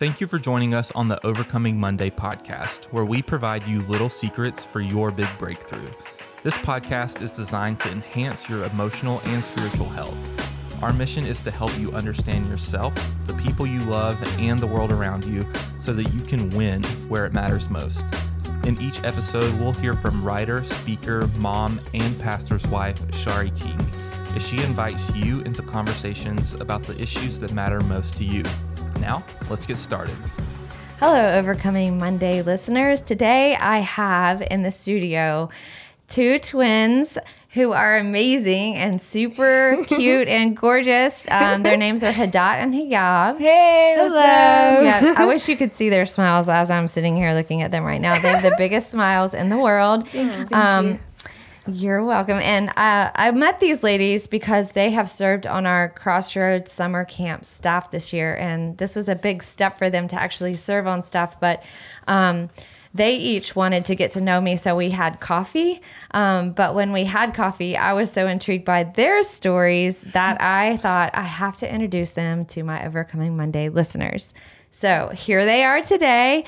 Thank 0.00 0.18
you 0.18 0.26
for 0.26 0.38
joining 0.38 0.72
us 0.72 0.90
on 0.92 1.08
the 1.08 1.22
Overcoming 1.26 1.78
Monday 1.78 2.08
podcast, 2.08 2.84
where 2.84 3.04
we 3.04 3.20
provide 3.20 3.68
you 3.68 3.82
little 3.82 4.08
secrets 4.08 4.64
for 4.64 4.80
your 4.80 5.10
big 5.10 5.28
breakthrough. 5.38 5.90
This 6.42 6.56
podcast 6.56 7.20
is 7.20 7.32
designed 7.32 7.80
to 7.80 7.90
enhance 7.90 8.48
your 8.48 8.64
emotional 8.64 9.20
and 9.26 9.44
spiritual 9.44 9.90
health. 9.90 10.16
Our 10.82 10.94
mission 10.94 11.26
is 11.26 11.44
to 11.44 11.50
help 11.50 11.78
you 11.78 11.92
understand 11.92 12.48
yourself, 12.48 12.94
the 13.26 13.34
people 13.34 13.66
you 13.66 13.80
love, 13.80 14.18
and 14.40 14.58
the 14.58 14.66
world 14.66 14.90
around 14.90 15.26
you 15.26 15.46
so 15.78 15.92
that 15.92 16.04
you 16.14 16.22
can 16.22 16.48
win 16.56 16.82
where 17.10 17.26
it 17.26 17.34
matters 17.34 17.68
most. 17.68 18.06
In 18.64 18.80
each 18.80 19.04
episode, 19.04 19.52
we'll 19.60 19.74
hear 19.74 19.92
from 19.92 20.24
writer, 20.24 20.64
speaker, 20.64 21.26
mom, 21.40 21.78
and 21.92 22.18
pastor's 22.18 22.66
wife, 22.68 22.98
Shari 23.14 23.50
King, 23.50 23.78
as 24.34 24.48
she 24.48 24.62
invites 24.62 25.14
you 25.14 25.40
into 25.40 25.60
conversations 25.60 26.54
about 26.54 26.84
the 26.84 26.98
issues 27.02 27.38
that 27.40 27.52
matter 27.52 27.80
most 27.80 28.16
to 28.16 28.24
you. 28.24 28.44
Now, 29.00 29.24
let's 29.48 29.64
get 29.64 29.78
started. 29.78 30.16
Hello, 30.98 31.28
Overcoming 31.38 31.96
Monday 31.96 32.42
listeners. 32.42 33.00
Today 33.00 33.56
I 33.56 33.78
have 33.78 34.42
in 34.42 34.62
the 34.62 34.70
studio 34.70 35.48
two 36.06 36.38
twins 36.38 37.16
who 37.54 37.72
are 37.72 37.96
amazing 37.96 38.76
and 38.76 39.00
super 39.00 39.82
cute 39.88 40.28
and 40.28 40.56
gorgeous. 40.56 41.26
Um, 41.30 41.62
their 41.62 41.76
names 41.76 42.04
are 42.04 42.12
Hadat 42.12 42.56
and 42.56 42.74
Hiyab. 42.74 43.38
Hey, 43.38 43.94
hello. 43.96 44.18
Yeah, 44.18 45.14
I 45.16 45.26
wish 45.26 45.48
you 45.48 45.56
could 45.56 45.72
see 45.72 45.88
their 45.88 46.06
smiles 46.16 46.48
as 46.48 46.70
I'm 46.70 46.86
sitting 46.86 47.16
here 47.16 47.32
looking 47.32 47.62
at 47.62 47.70
them 47.70 47.84
right 47.84 48.00
now. 48.00 48.20
They 48.20 48.28
have 48.28 48.42
the 48.42 48.54
biggest 48.58 48.90
smiles 48.90 49.32
in 49.32 49.48
the 49.48 49.56
world. 49.56 50.08
Thank 50.08 50.52
um, 50.52 50.86
you. 50.86 51.00
You're 51.66 52.04
welcome. 52.04 52.38
And 52.38 52.70
uh, 52.70 53.10
I 53.14 53.30
met 53.32 53.60
these 53.60 53.82
ladies 53.82 54.26
because 54.26 54.72
they 54.72 54.90
have 54.90 55.10
served 55.10 55.46
on 55.46 55.66
our 55.66 55.90
Crossroads 55.90 56.72
summer 56.72 57.04
camp 57.04 57.44
staff 57.44 57.90
this 57.90 58.12
year. 58.12 58.34
And 58.36 58.78
this 58.78 58.96
was 58.96 59.08
a 59.08 59.14
big 59.14 59.42
step 59.42 59.76
for 59.76 59.90
them 59.90 60.08
to 60.08 60.16
actually 60.16 60.56
serve 60.56 60.86
on 60.86 61.04
staff. 61.04 61.38
But 61.38 61.62
um, 62.08 62.48
they 62.94 63.14
each 63.16 63.54
wanted 63.54 63.84
to 63.86 63.94
get 63.94 64.10
to 64.12 64.20
know 64.20 64.40
me. 64.40 64.56
So 64.56 64.74
we 64.74 64.90
had 64.90 65.20
coffee. 65.20 65.82
Um, 66.12 66.52
but 66.52 66.74
when 66.74 66.92
we 66.92 67.04
had 67.04 67.34
coffee, 67.34 67.76
I 67.76 67.92
was 67.92 68.10
so 68.10 68.26
intrigued 68.26 68.64
by 68.64 68.84
their 68.84 69.22
stories 69.22 70.00
that 70.12 70.40
I 70.40 70.78
thought 70.78 71.10
I 71.14 71.22
have 71.22 71.58
to 71.58 71.72
introduce 71.72 72.10
them 72.10 72.46
to 72.46 72.62
my 72.62 72.86
Overcoming 72.86 73.36
Monday 73.36 73.68
listeners. 73.68 74.32
So 74.72 75.10
here 75.14 75.44
they 75.44 75.62
are 75.64 75.82
today. 75.82 76.44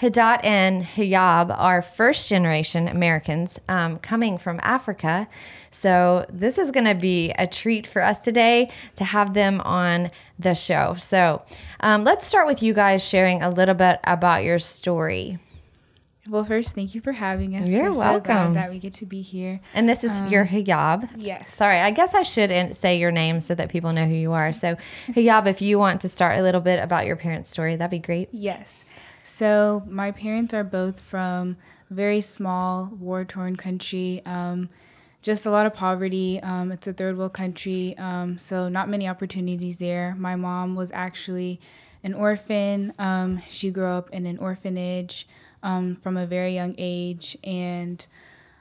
Hadat 0.00 0.40
and 0.44 0.82
Hiyab 0.84 1.54
are 1.56 1.80
first 1.80 2.28
generation 2.28 2.88
Americans 2.88 3.60
um, 3.68 3.98
coming 3.98 4.38
from 4.38 4.58
Africa. 4.62 5.28
So, 5.70 6.26
this 6.28 6.58
is 6.58 6.72
going 6.72 6.86
to 6.86 6.94
be 6.94 7.30
a 7.32 7.46
treat 7.46 7.86
for 7.86 8.02
us 8.02 8.18
today 8.18 8.70
to 8.96 9.04
have 9.04 9.34
them 9.34 9.60
on 9.60 10.10
the 10.38 10.54
show. 10.54 10.96
So, 10.98 11.42
um, 11.80 12.02
let's 12.02 12.26
start 12.26 12.46
with 12.48 12.62
you 12.62 12.74
guys 12.74 13.04
sharing 13.04 13.42
a 13.42 13.50
little 13.50 13.74
bit 13.74 14.00
about 14.04 14.42
your 14.42 14.58
story. 14.58 15.38
Well, 16.28 16.44
first, 16.44 16.74
thank 16.74 16.94
you 16.94 17.02
for 17.02 17.12
having 17.12 17.54
us. 17.54 17.68
You're 17.68 17.88
We're 17.88 17.92
So 17.92 17.98
welcome. 18.00 18.22
glad 18.22 18.54
that 18.54 18.70
we 18.70 18.78
get 18.78 18.94
to 18.94 19.06
be 19.06 19.20
here. 19.20 19.60
And 19.74 19.86
this 19.86 20.04
is 20.04 20.22
your 20.30 20.46
Hiyab. 20.46 21.10
Yes. 21.18 21.52
Sorry, 21.54 21.78
I 21.78 21.90
guess 21.90 22.14
I 22.14 22.22
should 22.22 22.74
say 22.74 22.98
your 22.98 23.10
name 23.10 23.40
so 23.40 23.54
that 23.54 23.68
people 23.68 23.92
know 23.92 24.06
who 24.06 24.14
you 24.14 24.32
are. 24.32 24.52
So, 24.52 24.76
Hiyab, 25.08 25.46
if 25.46 25.60
you 25.60 25.78
want 25.78 26.00
to 26.00 26.08
start 26.08 26.38
a 26.38 26.42
little 26.42 26.62
bit 26.62 26.82
about 26.82 27.04
your 27.06 27.16
parents' 27.16 27.50
story, 27.50 27.76
that'd 27.76 27.90
be 27.90 27.98
great. 27.98 28.30
Yes. 28.32 28.84
So 29.22 29.82
my 29.86 30.12
parents 30.12 30.54
are 30.54 30.64
both 30.64 31.00
from 31.00 31.56
very 31.90 32.20
small, 32.22 32.86
war-torn 32.98 33.56
country. 33.56 34.22
Um, 34.24 34.70
just 35.20 35.44
a 35.46 35.50
lot 35.50 35.66
of 35.66 35.74
poverty. 35.74 36.40
Um, 36.42 36.72
it's 36.72 36.86
a 36.86 36.92
third 36.92 37.16
world 37.18 37.32
country, 37.34 37.96
um, 37.98 38.36
so 38.38 38.68
not 38.68 38.88
many 38.88 39.08
opportunities 39.08 39.78
there. 39.78 40.14
My 40.18 40.36
mom 40.36 40.74
was 40.74 40.90
actually 40.92 41.60
an 42.02 42.12
orphan. 42.14 42.92
Um, 42.98 43.40
she 43.48 43.70
grew 43.70 43.86
up 43.86 44.10
in 44.10 44.26
an 44.26 44.36
orphanage 44.38 45.26
um, 45.64 45.96
from 45.96 46.16
a 46.16 46.26
very 46.26 46.54
young 46.54 46.76
age, 46.78 47.36
and 47.42 48.06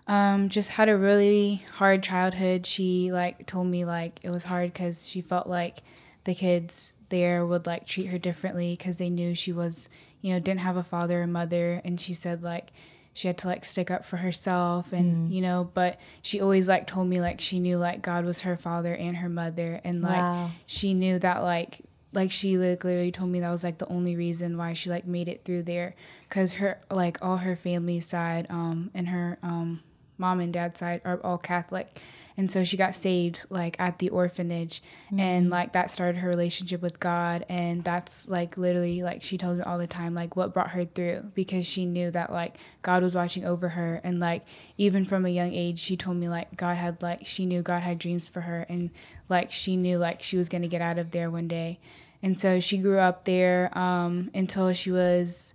um, 0.07 0.49
just 0.49 0.71
had 0.71 0.89
a 0.89 0.97
really 0.97 1.63
hard 1.73 2.01
childhood. 2.01 2.65
She 2.65 3.11
like 3.11 3.45
told 3.45 3.67
me 3.67 3.85
like 3.85 4.19
it 4.23 4.31
was 4.31 4.45
hard 4.45 4.73
because 4.73 5.07
she 5.07 5.21
felt 5.21 5.45
like 5.45 5.83
the 6.23 6.33
kids 6.33 6.95
there 7.09 7.45
would 7.45 7.67
like 7.67 7.85
treat 7.85 8.07
her 8.07 8.17
differently 8.17 8.75
because 8.75 8.97
they 8.97 9.09
knew 9.09 9.35
she 9.35 9.51
was 9.53 9.87
you 10.21 10.33
know 10.33 10.39
didn't 10.39 10.61
have 10.61 10.77
a 10.77 10.83
father 10.83 11.21
or 11.21 11.27
mother, 11.27 11.79
and 11.85 11.99
she 11.99 12.13
said 12.15 12.41
like 12.41 12.71
she 13.15 13.27
had 13.27 13.37
to 13.37 13.47
like 13.47 13.63
stick 13.63 13.91
up 13.91 14.03
for 14.03 14.17
herself 14.17 14.91
and 14.91 15.31
you 15.31 15.39
know 15.39 15.69
but 15.75 15.99
she 16.23 16.41
always 16.41 16.67
like 16.67 16.87
told 16.87 17.07
me 17.07 17.21
like 17.21 17.39
she 17.39 17.59
knew 17.59 17.77
like 17.77 18.01
god 18.01 18.25
was 18.25 18.41
her 18.41 18.57
father 18.57 18.95
and 18.95 19.17
her 19.17 19.29
mother 19.29 19.79
and 19.83 20.01
like 20.01 20.19
Wow. 20.23 20.49
she 20.65 20.95
knew 20.95 21.19
that 21.19 21.43
like 21.43 21.81
like 22.13 22.31
she 22.31 22.57
like 22.57 22.83
literally 22.83 23.11
told 23.11 23.29
me 23.29 23.39
that 23.39 23.51
was 23.51 23.63
like 23.63 23.77
the 23.77 23.87
only 23.87 24.15
reason 24.15 24.57
why 24.57 24.73
she 24.73 24.89
like 24.89 25.05
made 25.05 25.27
it 25.27 25.43
through 25.43 25.63
there. 25.63 25.95
Because 26.27 26.53
her 26.53 26.79
like 26.89 27.17
all 27.21 27.37
her 27.37 27.55
family 27.55 27.99
side 27.99 28.47
um 28.49 28.91
and 28.93 29.09
her 29.09 29.37
um 29.41 29.81
mom 30.17 30.39
and 30.39 30.53
dad 30.53 30.77
side 30.77 31.01
are 31.05 31.19
all 31.23 31.37
catholic. 31.37 31.99
And 32.35 32.49
so 32.51 32.63
she 32.63 32.77
got 32.77 32.95
saved 32.95 33.45
like 33.49 33.75
at 33.79 33.99
the 33.99 34.09
orphanage. 34.09 34.81
And 35.15 35.49
like 35.49 35.73
that 35.73 35.91
started 35.91 36.19
her 36.19 36.29
relationship 36.29 36.81
with 36.81 36.99
god. 36.99 37.45
And 37.47 37.83
that's 37.83 38.27
like 38.27 38.57
literally 38.57 39.03
like 39.03 39.21
she 39.21 39.37
told 39.37 39.57
me 39.57 39.63
all 39.63 39.77
the 39.77 39.87
time 39.87 40.15
like 40.15 40.35
what 40.35 40.53
brought 40.53 40.71
her 40.71 40.85
through. 40.85 41.31
Because 41.35 41.65
she 41.65 41.85
knew 41.85 42.09
that 42.11 42.31
like 42.31 42.57
god 42.81 43.03
was 43.03 43.15
watching 43.15 43.45
over 43.45 43.69
her. 43.69 44.01
And 44.03 44.19
like 44.19 44.45
even 44.77 45.05
from 45.05 45.25
a 45.25 45.29
young 45.29 45.53
age 45.53 45.79
she 45.79 45.95
told 45.95 46.17
me 46.17 46.27
like 46.27 46.55
god 46.57 46.77
had 46.77 47.01
like 47.01 47.25
she 47.25 47.45
knew 47.45 47.61
god 47.61 47.81
had 47.81 47.99
dreams 47.99 48.27
for 48.27 48.41
her. 48.41 48.65
And 48.67 48.89
like 49.29 49.51
she 49.51 49.77
knew 49.77 49.97
like 49.97 50.21
she 50.23 50.37
was 50.37 50.49
going 50.49 50.63
to 50.63 50.67
get 50.67 50.81
out 50.81 50.97
of 50.97 51.11
there 51.11 51.29
one 51.29 51.47
day. 51.47 51.79
And 52.23 52.39
so 52.39 52.61
she 52.61 52.77
grew 52.77 52.99
up 52.99 53.25
there 53.25 53.77
um, 53.77 54.31
until 54.33 54.71
she 54.71 54.91
was 54.91 55.53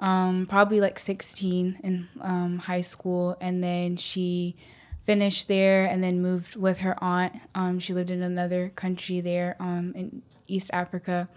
um, 0.00 0.46
probably 0.48 0.80
like 0.80 0.98
16 0.98 1.80
in 1.82 2.08
um, 2.20 2.58
high 2.58 2.80
school. 2.82 3.36
And 3.40 3.62
then 3.62 3.96
she 3.96 4.56
finished 5.04 5.48
there 5.48 5.86
and 5.86 6.02
then 6.04 6.20
moved 6.20 6.56
with 6.56 6.78
her 6.80 6.96
aunt. 7.02 7.34
Um, 7.54 7.78
she 7.78 7.94
lived 7.94 8.10
in 8.10 8.22
another 8.22 8.68
country 8.70 9.20
there 9.20 9.56
um, 9.58 9.92
in 9.96 10.22
East 10.46 10.70
Africa. 10.72 11.28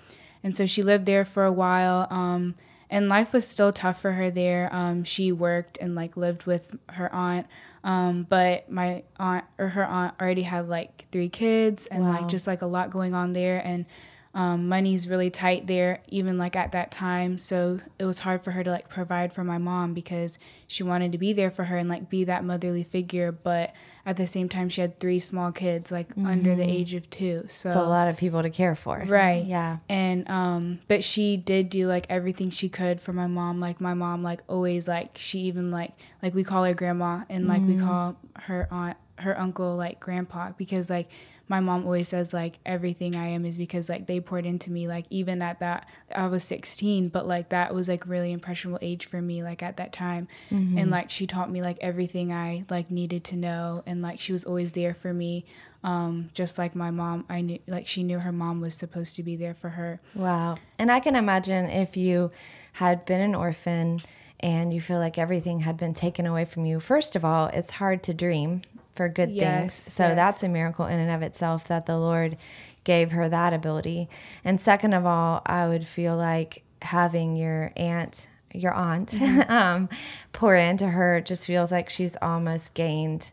And 0.44 0.56
so 0.56 0.66
she 0.66 0.84
lived 0.84 1.06
there 1.06 1.26
for 1.26 1.46
a 1.46 1.52
while. 1.52 2.08
Um, 2.10 2.56
and 2.90 3.08
life 3.08 3.32
was 3.32 3.48
still 3.48 3.72
tough 3.72 4.02
for 4.02 4.12
her 4.12 4.30
there. 4.30 4.70
Um, 4.76 5.06
she 5.06 5.32
worked 5.32 5.78
and 5.80 5.96
like 5.96 6.18
lived 6.18 6.46
with 6.46 6.76
her 6.90 7.14
aunt. 7.14 7.48
Um, 7.86 8.24
but 8.30 8.70
my 8.70 9.04
aunt 9.18 9.46
or 9.58 9.70
her 9.70 9.86
aunt 9.86 10.16
already 10.20 10.42
had 10.42 10.68
like 10.68 11.06
three 11.12 11.30
kids 11.30 11.86
and 11.86 12.04
Wow. 12.04 12.12
like 12.20 12.28
just 12.28 12.48
like 12.48 12.62
a 12.62 12.66
lot 12.66 12.90
going 12.90 13.14
on 13.16 13.32
there. 13.32 13.62
And 13.66 13.86
um, 14.34 14.70
money's 14.70 15.10
really 15.10 15.30
tight 15.30 15.68
there 15.68 16.02
even 16.08 16.38
like 16.38 16.56
at 16.56 16.72
that 16.72 16.90
time. 16.90 17.38
So 17.38 17.82
it 18.00 18.06
was 18.06 18.20
hard 18.20 18.42
for 18.44 18.52
her 18.52 18.64
to 18.64 18.72
like 18.72 18.88
provide 18.88 19.34
for 19.34 19.44
my 19.44 19.58
mom 19.58 19.94
because 19.94 20.40
she 20.68 20.84
wanted 20.84 21.12
to 21.12 21.18
be 21.18 21.34
there 21.34 21.52
for 21.52 21.66
her 21.66 21.76
and 21.76 21.90
like 21.90 22.10
be 22.10 22.24
that 22.24 22.46
motherly 22.46 22.84
figure. 22.84 23.34
But 23.34 23.74
at 24.06 24.16
the 24.16 24.26
same 24.26 24.48
time 24.48 24.70
she 24.70 24.80
had 24.80 25.02
three 25.02 25.20
small 25.20 25.52
kids 25.52 25.92
like 25.92 26.08
under 26.18 26.56
the 26.56 26.64
age 26.64 26.94
of 26.94 27.10
two. 27.10 27.44
So 27.50 27.68
It's 27.70 27.76
a 27.76 27.84
lot 27.84 28.08
of 28.08 28.16
people 28.16 28.42
to 28.42 28.50
care 28.50 28.74
for. 28.76 29.04
right. 29.06 29.46
Yeah. 29.46 29.80
and 29.90 30.30
um 30.30 30.80
but 30.88 31.04
she 31.04 31.36
did 31.36 31.70
do 31.70 31.88
like 31.88 32.06
everything 32.10 32.52
she 32.52 32.70
could 32.70 33.02
for 33.02 33.12
my 33.12 33.28
mom. 33.28 33.60
Like 33.60 33.82
my 33.82 33.94
mom 33.94 34.24
like 34.24 34.44
always 34.48 34.88
like 34.88 35.18
she 35.18 35.40
even 35.42 35.72
like 35.72 35.92
like 36.24 36.34
we 36.34 36.46
call 36.46 36.64
her 36.64 36.74
grandma 36.74 37.24
and 37.30 37.48
like 37.50 37.62
we 37.64 37.78
call 37.78 38.16
her 38.44 38.70
aunt 38.72 38.96
her 39.18 39.38
uncle 39.40 39.76
like 39.76 40.00
grandpa 40.00 40.52
because 40.58 40.90
like 40.90 41.08
my 41.52 41.60
mom 41.60 41.84
always 41.84 42.08
says 42.08 42.34
like 42.34 42.60
everything 42.66 43.14
i 43.14 43.28
am 43.28 43.46
is 43.46 43.58
because 43.58 43.90
like 43.90 44.08
they 44.08 44.22
poured 44.22 44.46
into 44.46 44.72
me 44.72 44.88
like 44.88 45.06
even 45.10 45.42
at 45.42 45.60
that 45.60 45.86
i 46.16 46.26
was 46.26 46.46
16 46.46 47.10
but 47.10 47.28
like 47.28 47.50
that 47.50 47.74
was 47.74 47.90
like 47.90 48.08
really 48.08 48.32
impressionable 48.32 48.80
age 48.82 49.06
for 49.06 49.22
me 49.22 49.44
like 49.44 49.62
at 49.62 49.76
that 49.76 49.92
time. 49.92 50.30
And 50.78 50.90
like 50.90 51.10
she 51.10 51.28
taught 51.28 51.52
me 51.52 51.62
like 51.62 51.78
everything 51.82 52.32
i 52.32 52.64
like 52.70 52.90
needed 52.90 53.26
to 53.26 53.36
know 53.36 53.84
and 53.86 54.02
like 54.02 54.18
she 54.18 54.32
was 54.32 54.46
always 54.46 54.72
there 54.72 54.94
for 54.94 55.14
me 55.14 55.44
um 55.84 56.30
just 56.34 56.58
like 56.58 56.74
my 56.74 56.90
mom. 56.90 57.26
I 57.30 57.42
knew 57.42 57.60
like 57.68 57.86
she 57.86 58.02
knew 58.04 58.20
her 58.20 58.32
mom 58.32 58.62
was 58.62 58.74
supposed 58.74 59.18
to 59.18 59.24
be 59.24 59.36
there 59.36 59.54
for 59.54 59.70
her. 59.70 60.00
Wow. 60.16 60.58
And 60.80 60.90
I 60.90 61.02
can 61.02 61.18
imagine 61.18 61.70
if 61.70 61.98
you 61.98 62.32
had 62.74 63.06
been 63.06 63.20
an 63.20 63.36
orphan 63.36 64.00
and 64.40 64.74
you 64.74 64.82
feel 64.82 65.00
like 65.00 65.18
everything 65.18 65.62
had 65.62 65.78
been 65.78 65.94
taken 65.94 66.26
away 66.26 66.46
from 66.46 66.66
you, 66.66 66.80
first 66.80 67.16
of 67.16 67.24
all, 67.24 67.48
it's 67.48 67.72
hard 67.72 68.02
to 68.04 68.14
dream 68.14 68.62
for 69.02 69.10
good 69.10 69.30
things. 69.36 69.74
So 69.74 70.08
yes. 70.10 70.16
that's 70.16 70.44
a 70.44 70.48
miracle 70.48 70.86
in 70.86 71.00
and 71.00 71.10
of 71.10 71.24
itself 71.24 71.68
that 71.70 71.88
the 71.88 71.98
Lord 71.98 72.38
gave 72.84 73.12
her 73.12 73.28
that 73.30 73.52
ability. 73.52 74.08
And 74.44 74.62
second 74.62 74.94
of 74.94 75.06
all, 75.08 75.42
I 75.46 75.68
would 75.68 75.88
feel 75.88 76.16
like 76.16 76.64
having 76.84 77.36
your 77.36 77.72
aunt 77.76 78.28
your 78.54 78.74
aunt 78.74 79.10
Mm-hmm. 79.12 79.52
um, 79.52 79.90
pour 80.34 80.56
into 80.56 80.86
her 80.88 81.20
just 81.22 81.48
feels 81.48 81.72
like 81.72 81.90
she's 81.90 82.16
almost 82.22 82.74
gained 82.76 83.32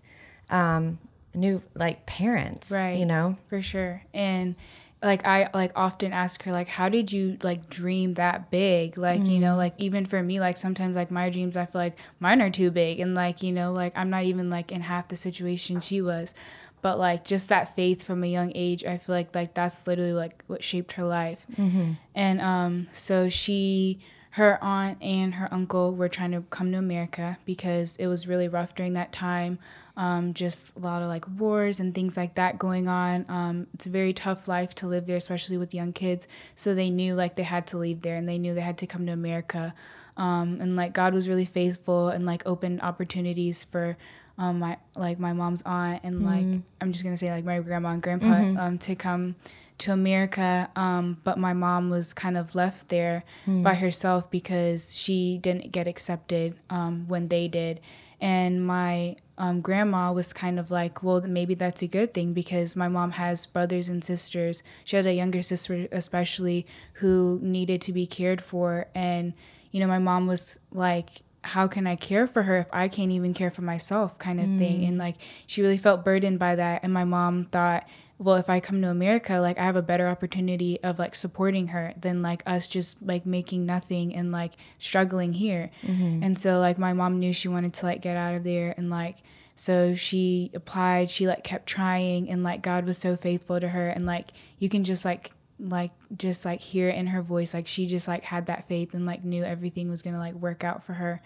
um, 0.49 0.99
new 1.35 1.61
like 1.75 2.07
parents 2.07 2.71
Right. 2.71 2.99
you 2.99 3.05
know 3.05 3.37
for 3.49 3.61
sure 3.61 4.03
and 4.15 4.55
like 5.03 5.25
i 5.27 5.49
like 5.55 5.71
often 5.77 6.13
ask 6.13 6.43
her 6.43 6.51
like 6.51 6.67
how 6.67 6.89
did 6.89 7.13
you 7.13 7.37
like 7.43 7.71
dream 7.71 8.15
that 8.15 8.51
big 8.51 8.99
like 8.99 9.25
you 9.27 9.39
know 9.39 9.55
like 9.57 9.73
even 9.79 10.05
for 10.05 10.23
me 10.23 10.41
like 10.41 10.57
sometimes 10.57 10.97
like 10.97 11.11
my 11.11 11.31
dreams 11.31 11.57
i 11.57 11.65
feel 11.65 11.81
like 11.81 11.97
mine 12.19 12.43
are 12.43 12.51
too 12.51 12.71
big 12.71 12.99
and 12.99 13.15
like 13.15 13.43
you 13.43 13.53
know 13.53 13.73
like 13.73 13.93
i'm 13.97 14.11
not 14.11 14.25
even 14.25 14.51
like 14.51 14.73
in 14.73 14.81
half 14.81 15.07
the 15.07 15.17
situation 15.17 15.81
she 15.81 16.03
was 16.03 16.35
but 16.83 16.99
like 16.99 17.25
just 17.25 17.49
that 17.49 17.75
faith 17.75 18.03
from 18.03 18.23
a 18.23 18.27
young 18.27 18.53
age, 18.55 18.85
I 18.85 18.99
feel 18.99 19.15
like 19.15 19.35
like 19.35 19.55
that's 19.55 19.87
literally 19.87 20.13
like 20.13 20.45
what 20.47 20.63
shaped 20.63 20.93
her 20.93 21.05
life. 21.05 21.45
Mm-hmm. 21.57 21.93
And 22.15 22.41
um, 22.41 22.87
so 22.93 23.29
she 23.29 23.99
her 24.33 24.63
aunt 24.63 25.03
and 25.03 25.35
her 25.35 25.49
uncle 25.53 25.95
were 25.95 26.09
trying 26.09 26.33
to 26.33 26.43
come 26.51 26.73
to 26.73 26.79
America 26.79 27.39
because 27.45 27.97
it 27.97 28.07
was 28.07 28.29
really 28.29 28.49
rough 28.49 28.75
during 28.75 28.93
that 28.95 29.13
time. 29.13 29.59
Um, 29.97 30.33
just 30.33 30.73
a 30.77 30.79
lot 30.79 31.03
of 31.03 31.09
like 31.09 31.25
wars 31.39 31.81
and 31.81 31.95
things 31.95 32.17
like 32.17 32.35
that 32.37 32.59
going 32.59 32.87
on. 32.87 33.25
Um, 33.29 33.67
it's 33.75 33.87
a 33.87 33.91
very 33.91 34.13
tough 34.13 34.47
life 34.47 34.75
to 34.77 34.87
live 34.87 35.07
there, 35.07 35.17
especially 35.17 35.57
with 35.57 35.75
young 35.75 35.93
kids. 35.93 36.29
So 36.55 36.75
they 36.75 36.91
knew 36.91 37.15
like 37.15 37.37
they 37.37 37.43
had 37.43 37.67
to 37.69 37.79
leave 37.79 38.03
there 38.03 38.17
and 38.17 38.29
they 38.29 38.39
knew 38.39 38.55
they 38.55 38.61
had 38.61 38.79
to 38.79 38.87
come 38.87 39.07
to 39.07 39.13
America. 39.13 39.75
Um, 40.19 40.59
and 40.61 40.77
like 40.77 40.93
God 40.93 41.15
was 41.15 41.29
really 41.29 41.45
faithful 41.45 42.09
and 42.09 42.27
like 42.27 42.43
opened 42.45 42.83
opportunities 42.83 43.65
for 43.65 43.97
um, 44.37 44.59
my 44.61 44.77
like 44.97 45.19
my 45.19 45.33
mom's 45.33 45.63
aunt 45.63 46.01
and 46.05 46.25
like 46.25 46.45
mm-hmm. 46.45 46.59
I'm 46.81 46.93
just 46.93 47.03
gonna 47.03 47.17
say 47.17 47.31
like 47.31 47.45
my 47.45 47.59
grandma 47.61 47.91
and 47.91 48.03
grandpa 48.03 48.27
mm-hmm. 48.27 48.57
um, 48.57 48.79
to 48.79 48.95
come 48.95 49.37
to 49.79 49.93
America. 49.93 50.69
Um, 50.77 51.19
but 51.25 51.39
my 51.39 51.53
mom 51.53 51.91
was 51.91 52.13
kind 52.13 52.37
of 52.37 52.55
left 52.55 52.89
there 52.89 53.25
mm. 53.47 53.63
by 53.63 53.75
herself 53.75 54.31
because 54.31 54.97
she 54.97 55.39
didn't 55.39 55.73
get 55.73 55.87
accepted 55.87 56.57
um, 56.69 57.07
when 57.09 57.29
they 57.29 57.49
did. 57.49 57.81
And 58.21 58.67
my 58.67 59.17
um, 59.39 59.61
grandma 59.61 60.13
was 60.13 60.33
kind 60.33 60.59
of 60.59 60.73
like, 60.73 61.05
well, 61.05 61.21
maybe 61.21 61.55
that's 61.55 61.83
a 61.83 61.87
good 61.87 62.13
thing 62.13 62.33
because 62.33 62.75
my 62.75 62.89
mom 62.89 63.13
has 63.13 63.47
brothers 63.47 63.89
and 63.89 64.03
sisters. 64.03 64.65
She 64.85 64.97
has 64.97 65.07
a 65.07 65.15
younger 65.15 65.43
sister, 65.43 65.87
especially, 65.93 66.67
who 66.95 67.39
needed 67.41 67.81
to 67.83 67.93
be 67.93 68.07
cared 68.07 68.43
for. 68.43 68.89
And, 68.97 69.35
you 69.71 69.81
know, 69.81 69.87
my 69.87 69.99
mom 69.99 70.27
was 70.27 70.59
like, 70.73 71.23
how 71.45 71.67
can 71.67 71.87
I 71.87 71.97
care 71.97 72.27
for 72.27 72.43
her 72.43 72.59
if 72.59 72.67
I 72.73 72.89
can't 72.89 73.13
even 73.13 73.33
care 73.33 73.51
for 73.51 73.63
myself, 73.63 74.19
kind 74.19 74.41
of 74.41 74.47
mm. 74.47 74.59
thing. 74.59 74.85
And 74.85 74.99
like, 74.99 75.17
she 75.47 75.63
really 75.63 75.79
felt 75.79 76.05
burdened 76.05 76.39
by 76.39 76.57
that. 76.57 76.81
And 76.83 76.93
my 76.93 77.05
mom 77.05 77.47
thought, 77.47 77.87
well 78.19 78.37
if 78.37 78.51
i 78.51 78.61
come 78.61 78.83
to 78.83 78.89
america 78.89 79.39
like 79.39 79.59
i 79.59 79.65
have 79.65 79.77
a 79.77 79.83
better 79.83 80.09
opportunity 80.09 80.83
of 80.83 80.99
like 80.99 81.15
supporting 81.15 81.69
her 81.69 81.95
than 82.01 82.21
like 82.21 82.43
us 82.47 82.69
just 82.69 83.01
like 83.03 83.25
making 83.25 83.65
nothing 83.65 84.15
and 84.15 84.33
like 84.33 84.55
struggling 84.77 85.33
here 85.33 85.71
mm-hmm. 85.83 86.23
and 86.23 86.39
so 86.39 86.59
like 86.59 86.79
my 86.79 86.93
mom 86.93 87.19
knew 87.19 87.33
she 87.33 87.49
wanted 87.49 87.73
to 87.73 87.87
like 87.87 88.03
get 88.03 88.17
out 88.17 88.35
of 88.35 88.45
there 88.45 88.75
and 88.77 88.91
like 88.91 89.17
so 89.55 89.95
she 89.95 90.51
applied 90.55 91.09
she 91.09 91.27
like 91.27 91.45
kept 91.45 91.67
trying 91.67 92.29
and 92.29 92.43
like 92.43 92.63
god 92.63 92.85
was 92.85 92.99
so 92.99 93.17
faithful 93.17 93.59
to 93.59 93.69
her 93.69 93.89
and 93.89 94.05
like 94.05 94.33
you 94.59 94.69
can 94.69 94.85
just 94.85 95.05
like 95.05 95.31
like 95.61 95.91
just 96.17 96.45
like 96.45 96.61
hear 96.61 96.89
in 96.89 97.09
her 97.09 97.23
voice 97.23 97.53
like 97.53 97.67
she 97.67 97.87
just 97.87 98.07
like 98.07 98.23
had 98.23 98.47
that 98.47 98.67
faith 98.69 98.95
and 98.95 99.07
like 99.07 99.25
knew 99.25 99.43
everything 99.45 99.91
was 99.91 100.03
gonna 100.03 100.19
like 100.19 100.35
work 100.35 100.63
out 100.63 100.85
for 100.85 100.95
her 100.95 101.21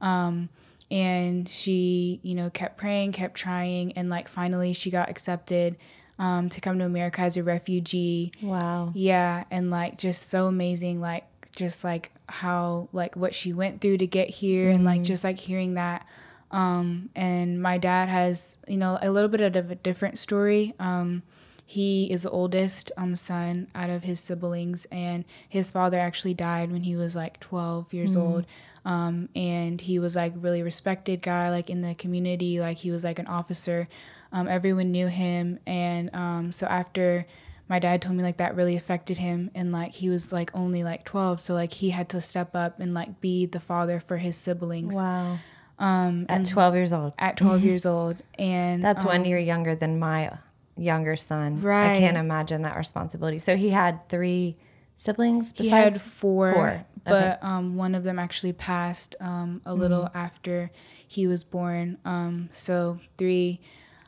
um 0.00 0.48
and 0.90 1.48
she 1.48 2.20
you 2.22 2.34
know 2.34 2.50
kept 2.50 2.76
praying 2.76 3.12
kept 3.12 3.34
trying 3.36 3.92
and 3.92 4.08
like 4.10 4.28
finally 4.28 4.72
she 4.72 4.90
got 4.90 5.08
accepted 5.08 5.76
um, 6.18 6.48
to 6.48 6.60
come 6.60 6.78
to 6.78 6.84
America 6.84 7.20
as 7.20 7.36
a 7.36 7.42
refugee. 7.42 8.32
Wow. 8.42 8.92
Yeah, 8.94 9.44
and 9.50 9.70
like 9.70 9.98
just 9.98 10.28
so 10.28 10.46
amazing, 10.46 11.00
like 11.00 11.24
just 11.54 11.84
like 11.84 12.12
how 12.28 12.88
like 12.92 13.16
what 13.16 13.34
she 13.34 13.52
went 13.52 13.80
through 13.80 13.98
to 13.98 14.06
get 14.06 14.28
here, 14.28 14.64
mm-hmm. 14.64 14.74
and 14.76 14.84
like 14.84 14.96
mm-hmm. 14.98 15.04
just 15.04 15.24
like 15.24 15.38
hearing 15.38 15.74
that. 15.74 16.06
Um, 16.50 17.10
and 17.14 17.60
my 17.60 17.78
dad 17.78 18.08
has 18.08 18.56
you 18.66 18.76
know 18.76 18.98
a 19.00 19.10
little 19.10 19.28
bit 19.28 19.40
of 19.40 19.70
a 19.70 19.74
different 19.74 20.18
story. 20.18 20.74
Um, 20.78 21.22
he 21.68 22.04
is 22.12 22.22
the 22.22 22.30
oldest 22.30 22.92
um, 22.96 23.16
son 23.16 23.66
out 23.74 23.90
of 23.90 24.04
his 24.04 24.20
siblings, 24.20 24.86
and 24.92 25.24
his 25.48 25.72
father 25.72 25.98
actually 25.98 26.32
died 26.32 26.70
when 26.70 26.84
he 26.84 26.94
was 26.94 27.16
like 27.16 27.40
12 27.40 27.92
years 27.92 28.14
mm. 28.14 28.20
old. 28.22 28.46
Um, 28.84 29.28
and 29.34 29.80
he 29.80 29.98
was 29.98 30.14
like 30.14 30.32
really 30.36 30.62
respected 30.62 31.22
guy, 31.22 31.50
like 31.50 31.68
in 31.68 31.82
the 31.82 31.96
community, 31.96 32.60
like 32.60 32.78
he 32.78 32.92
was 32.92 33.02
like 33.02 33.18
an 33.18 33.26
officer. 33.26 33.88
Um, 34.30 34.46
everyone 34.46 34.92
knew 34.92 35.08
him, 35.08 35.58
and 35.66 36.14
um, 36.14 36.52
so 36.52 36.68
after 36.68 37.26
my 37.68 37.80
dad 37.80 38.00
told 38.00 38.14
me 38.14 38.22
like 38.22 38.36
that 38.36 38.54
really 38.54 38.76
affected 38.76 39.18
him 39.18 39.50
and 39.52 39.72
like 39.72 39.92
he 39.92 40.08
was 40.08 40.32
like 40.32 40.54
only 40.54 40.84
like 40.84 41.04
12 41.04 41.40
so 41.40 41.52
like 41.52 41.72
he 41.72 41.90
had 41.90 42.08
to 42.08 42.20
step 42.20 42.54
up 42.54 42.78
and 42.78 42.94
like 42.94 43.20
be 43.20 43.44
the 43.44 43.58
father 43.58 43.98
for 43.98 44.18
his 44.18 44.36
siblings 44.36 44.94
wow 44.94 45.36
um 45.80 46.26
at 46.28 46.46
12 46.46 46.76
years 46.76 46.92
old 46.92 47.12
at 47.18 47.36
12 47.36 47.64
years 47.64 47.84
old 47.84 48.22
and 48.38 48.84
that's 48.84 49.02
um, 49.02 49.08
one 49.08 49.24
year 49.24 49.38
younger 49.38 49.74
than 49.74 49.98
my 49.98 50.30
younger 50.76 51.16
son 51.16 51.60
right 51.60 51.96
i 51.96 51.98
can't 51.98 52.16
imagine 52.16 52.62
that 52.62 52.76
responsibility 52.76 53.38
so 53.38 53.56
he 53.56 53.70
had 53.70 54.08
three 54.08 54.56
siblings 54.96 55.52
besides? 55.52 55.68
he 55.68 55.70
had 55.70 56.00
four, 56.00 56.52
four. 56.52 56.86
but 57.04 57.12
okay. 57.12 57.38
um, 57.42 57.76
one 57.76 57.94
of 57.94 58.02
them 58.04 58.18
actually 58.18 58.52
passed 58.52 59.14
um, 59.20 59.60
a 59.64 59.74
little 59.74 60.04
mm-hmm. 60.04 60.16
after 60.16 60.70
he 61.06 61.26
was 61.26 61.44
born 61.44 61.98
um, 62.04 62.48
so 62.50 62.98
three 63.18 63.60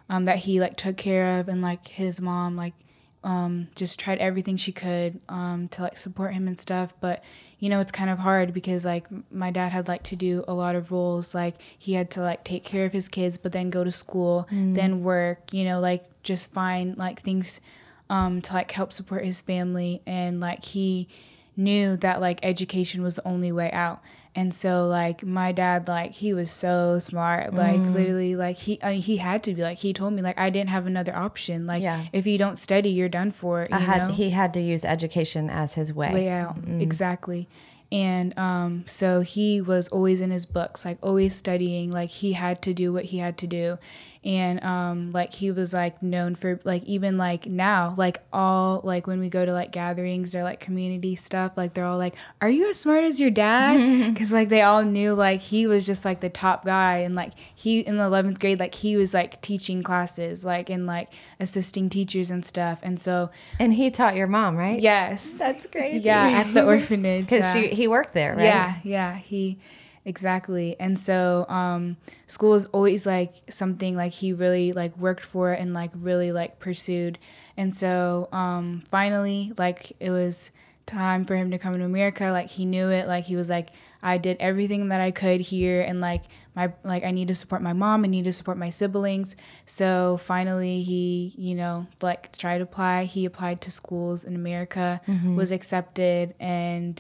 um, 0.09 0.25
that 0.25 0.39
he 0.39 0.61
like 0.61 0.77
took 0.77 0.97
care 0.97 1.41
of 1.41 1.49
and 1.49 1.63
like 1.63 1.89
his 1.89 2.21
mom 2.21 2.57
like 2.57 2.75
um, 3.25 3.69
just 3.75 3.99
tried 3.99 4.19
everything 4.19 4.57
she 4.57 4.73
could 4.73 5.21
um, 5.29 5.69
to 5.69 5.83
like 5.83 5.97
support 5.97 6.33
him 6.35 6.47
and 6.47 6.59
stuff 6.59 6.95
but 7.01 7.23
you 7.59 7.69
know 7.69 7.81
it's 7.81 7.93
kind 7.93 8.11
of 8.11 8.19
hard 8.19 8.55
because 8.55 8.85
like 8.85 9.07
my 9.33 9.51
dad 9.51 9.73
had 9.73 9.89
like 9.89 10.03
to 10.05 10.17
do 10.17 10.45
a 10.47 10.55
lot 10.55 10.75
of 10.75 10.93
roles 10.93 11.35
like 11.35 11.57
he 11.77 11.95
had 11.95 12.11
to 12.11 12.21
like 12.21 12.45
take 12.45 12.65
care 12.65 12.87
of 12.87 12.93
his 12.93 13.09
kids 13.09 13.37
but 13.37 13.53
then 13.53 13.71
go 13.71 13.83
to 13.83 13.93
school 13.93 14.47
mm. 14.51 14.75
then 14.75 15.03
work 15.03 15.53
you 15.53 15.65
know 15.65 15.81
like 15.81 16.05
just 16.23 16.53
find 16.53 16.97
like 16.97 17.21
things 17.21 17.61
um, 18.11 18.41
to 18.41 18.53
like 18.55 18.71
help 18.71 18.93
support 18.93 19.25
his 19.25 19.43
family 19.43 20.01
and 20.07 20.41
like 20.41 20.65
he 20.65 21.09
knew 21.57 21.97
that 21.97 22.21
like 22.21 22.39
education 22.43 23.03
was 23.03 23.17
the 23.17 23.27
only 23.27 23.51
way 23.51 23.71
out 23.73 24.01
and 24.39 24.55
so 24.55 24.87
like 24.87 25.25
my 25.25 25.51
dad 25.51 25.89
like 25.89 26.13
he 26.13 26.33
was 26.33 26.49
so 26.49 27.01
smart 27.01 27.53
like 27.55 27.81
mm. 27.81 27.93
literally 27.93 28.37
like 28.37 28.57
he 28.57 28.79
I 28.85 28.93
mean, 28.93 29.01
he 29.01 29.17
had 29.17 29.43
to 29.43 29.55
be 29.55 29.63
like 29.63 29.79
he 29.79 29.93
told 29.93 30.13
me 30.13 30.23
like 30.23 30.39
I 30.39 30.49
didn't 30.49 30.71
have 30.71 30.87
another 30.87 31.15
option 31.15 31.67
like 31.67 31.83
yeah. 31.83 32.05
if 32.13 32.25
you 32.25 32.39
don't 32.39 32.57
study 32.57 32.91
you're 32.91 33.09
done 33.09 33.33
for 33.33 33.67
you 33.69 33.77
had, 33.77 34.09
know? 34.09 34.15
he 34.15 34.31
had 34.31 34.55
to 34.55 34.61
use 34.61 34.85
education 34.85 35.51
as 35.51 35.75
his 35.75 35.93
way 35.93 36.15
way 36.15 36.29
out 36.29 36.55
mm. 36.55 36.81
exactly 36.81 37.49
and 37.91 38.39
um, 38.39 38.85
so 38.87 39.21
he 39.21 39.63
was 39.63 39.89
always 39.89 40.21
in 40.21 40.31
his 40.31 40.45
books 40.45 40.85
like 40.85 40.99
always 41.01 41.35
studying 41.35 41.91
like 41.91 42.11
he 42.11 42.35
had 42.35 42.61
to 42.63 42.75
do 42.75 42.93
what 42.93 43.07
he 43.07 43.19
had 43.19 43.39
to 43.39 43.47
do. 43.47 43.79
And 44.25 44.63
um, 44.65 45.13
like 45.13 45.33
he 45.33 45.53
was 45.53 45.73
like 45.73 46.03
known 46.03 46.35
for 46.35 46.61
like 46.65 46.85
even 46.85 47.17
like 47.17 47.47
now 47.47 47.95
like 47.97 48.21
all 48.31 48.81
like 48.85 49.07
when 49.07 49.21
we 49.21 49.31
go 49.31 49.45
to 49.45 49.53
like 49.53 49.71
gatherings 49.71 50.35
or 50.35 50.43
like 50.43 50.59
community 50.61 51.15
stuff 51.15 51.53
like 51.57 51.73
they're 51.73 51.85
all 51.85 51.97
like 51.97 52.17
are 52.43 52.51
you 52.51 52.69
as 52.69 52.79
smart 52.79 53.05
as 53.05 53.21
your 53.21 53.31
dad? 53.31 53.79
Because 54.19 54.33
like 54.33 54.49
they 54.49 54.63
all 54.63 54.83
knew 54.83 55.15
like 55.15 55.41
he 55.41 55.67
was 55.67 55.87
just 55.87 56.05
like 56.05 56.21
the 56.21 56.29
top 56.29 56.65
guy. 56.65 56.99
And 56.99 57.15
like 57.15 57.33
he 57.55 57.81
in 57.81 57.97
the 57.97 58.05
11th 58.05 58.39
grade 58.39 58.59
like 58.59 58.75
he 58.75 58.97
was 58.97 59.15
like 59.15 59.41
teaching 59.41 59.83
classes 59.83 60.45
like 60.45 60.69
and 60.69 60.85
like 60.85 61.11
assisting 61.41 61.89
teachers 61.89 62.31
and 62.31 62.45
stuff. 62.45 62.81
And 62.83 63.01
so 63.01 63.31
and 63.59 63.73
he 63.73 63.91
taught 63.91 64.17
your 64.17 64.27
mom 64.27 64.57
right? 64.57 64.81
Yes. 64.81 65.39
That's 65.39 65.67
crazy. 65.67 66.01
Yeah 66.01 66.29
at 66.29 66.53
the 66.53 66.67
orphanage 66.67 67.25
because 67.31 67.45
yeah. 67.45 67.53
she 67.53 67.78
he 67.79 67.89
worked 67.89 68.13
there 68.13 68.35
right 68.35 68.45
yeah 68.45 68.75
yeah 68.85 69.17
he 69.17 69.59
Exactly. 70.09 70.75
And 70.81 70.99
so 70.99 71.45
um, 71.51 71.99
school 72.27 72.55
is 72.55 72.65
always 72.69 73.05
like 73.05 73.35
something 73.51 73.95
like 73.95 74.13
he 74.13 74.33
really 74.33 74.73
like 74.73 74.97
worked 74.97 75.23
for 75.23 75.53
and 75.53 75.75
like 75.75 75.91
really 75.95 76.33
like 76.33 76.59
pursued. 76.59 77.19
And 77.59 77.77
so 77.77 78.31
um, 78.33 78.85
finally, 78.89 79.53
like 79.59 79.93
it 80.01 80.11
was 80.11 80.51
time 80.87 81.27
for 81.27 81.37
him 81.37 81.51
to 81.51 81.59
come 81.59 81.77
to 81.77 81.85
America. 81.85 82.31
Like 82.31 82.49
he 82.49 82.65
knew 82.65 82.89
it. 82.89 83.07
Like 83.07 83.25
he 83.25 83.37
was 83.37 83.51
like, 83.51 83.69
I 84.03 84.17
did 84.17 84.39
everything 84.41 84.89
that 84.89 85.01
I 85.01 85.11
could 85.11 85.43
here, 85.43 85.83
and 85.83 86.01
like 86.01 86.23
my 86.57 86.73
like 86.85 87.05
I 87.05 87.11
need 87.11 87.29
to 87.29 87.35
support 87.35 87.61
my 87.61 87.75
mom. 87.75 88.03
I 88.03 88.07
need 88.07 88.25
to 88.25 88.33
support 88.33 88.57
my 88.57 88.71
siblings. 88.71 89.37
So 89.67 90.17
finally, 90.17 90.81
he 90.83 91.35
you 91.37 91.55
know 91.55 91.87
like 92.01 92.35
tried 92.35 92.59
to 92.59 92.65
apply. 92.65 93.05
He 93.05 93.27
applied 93.27 93.61
to 93.61 93.71
schools 93.71 94.25
in 94.25 94.35
America, 94.35 95.03
mm-hmm. 95.07 95.37
was 95.37 95.53
accepted, 95.53 96.35
and 96.41 96.99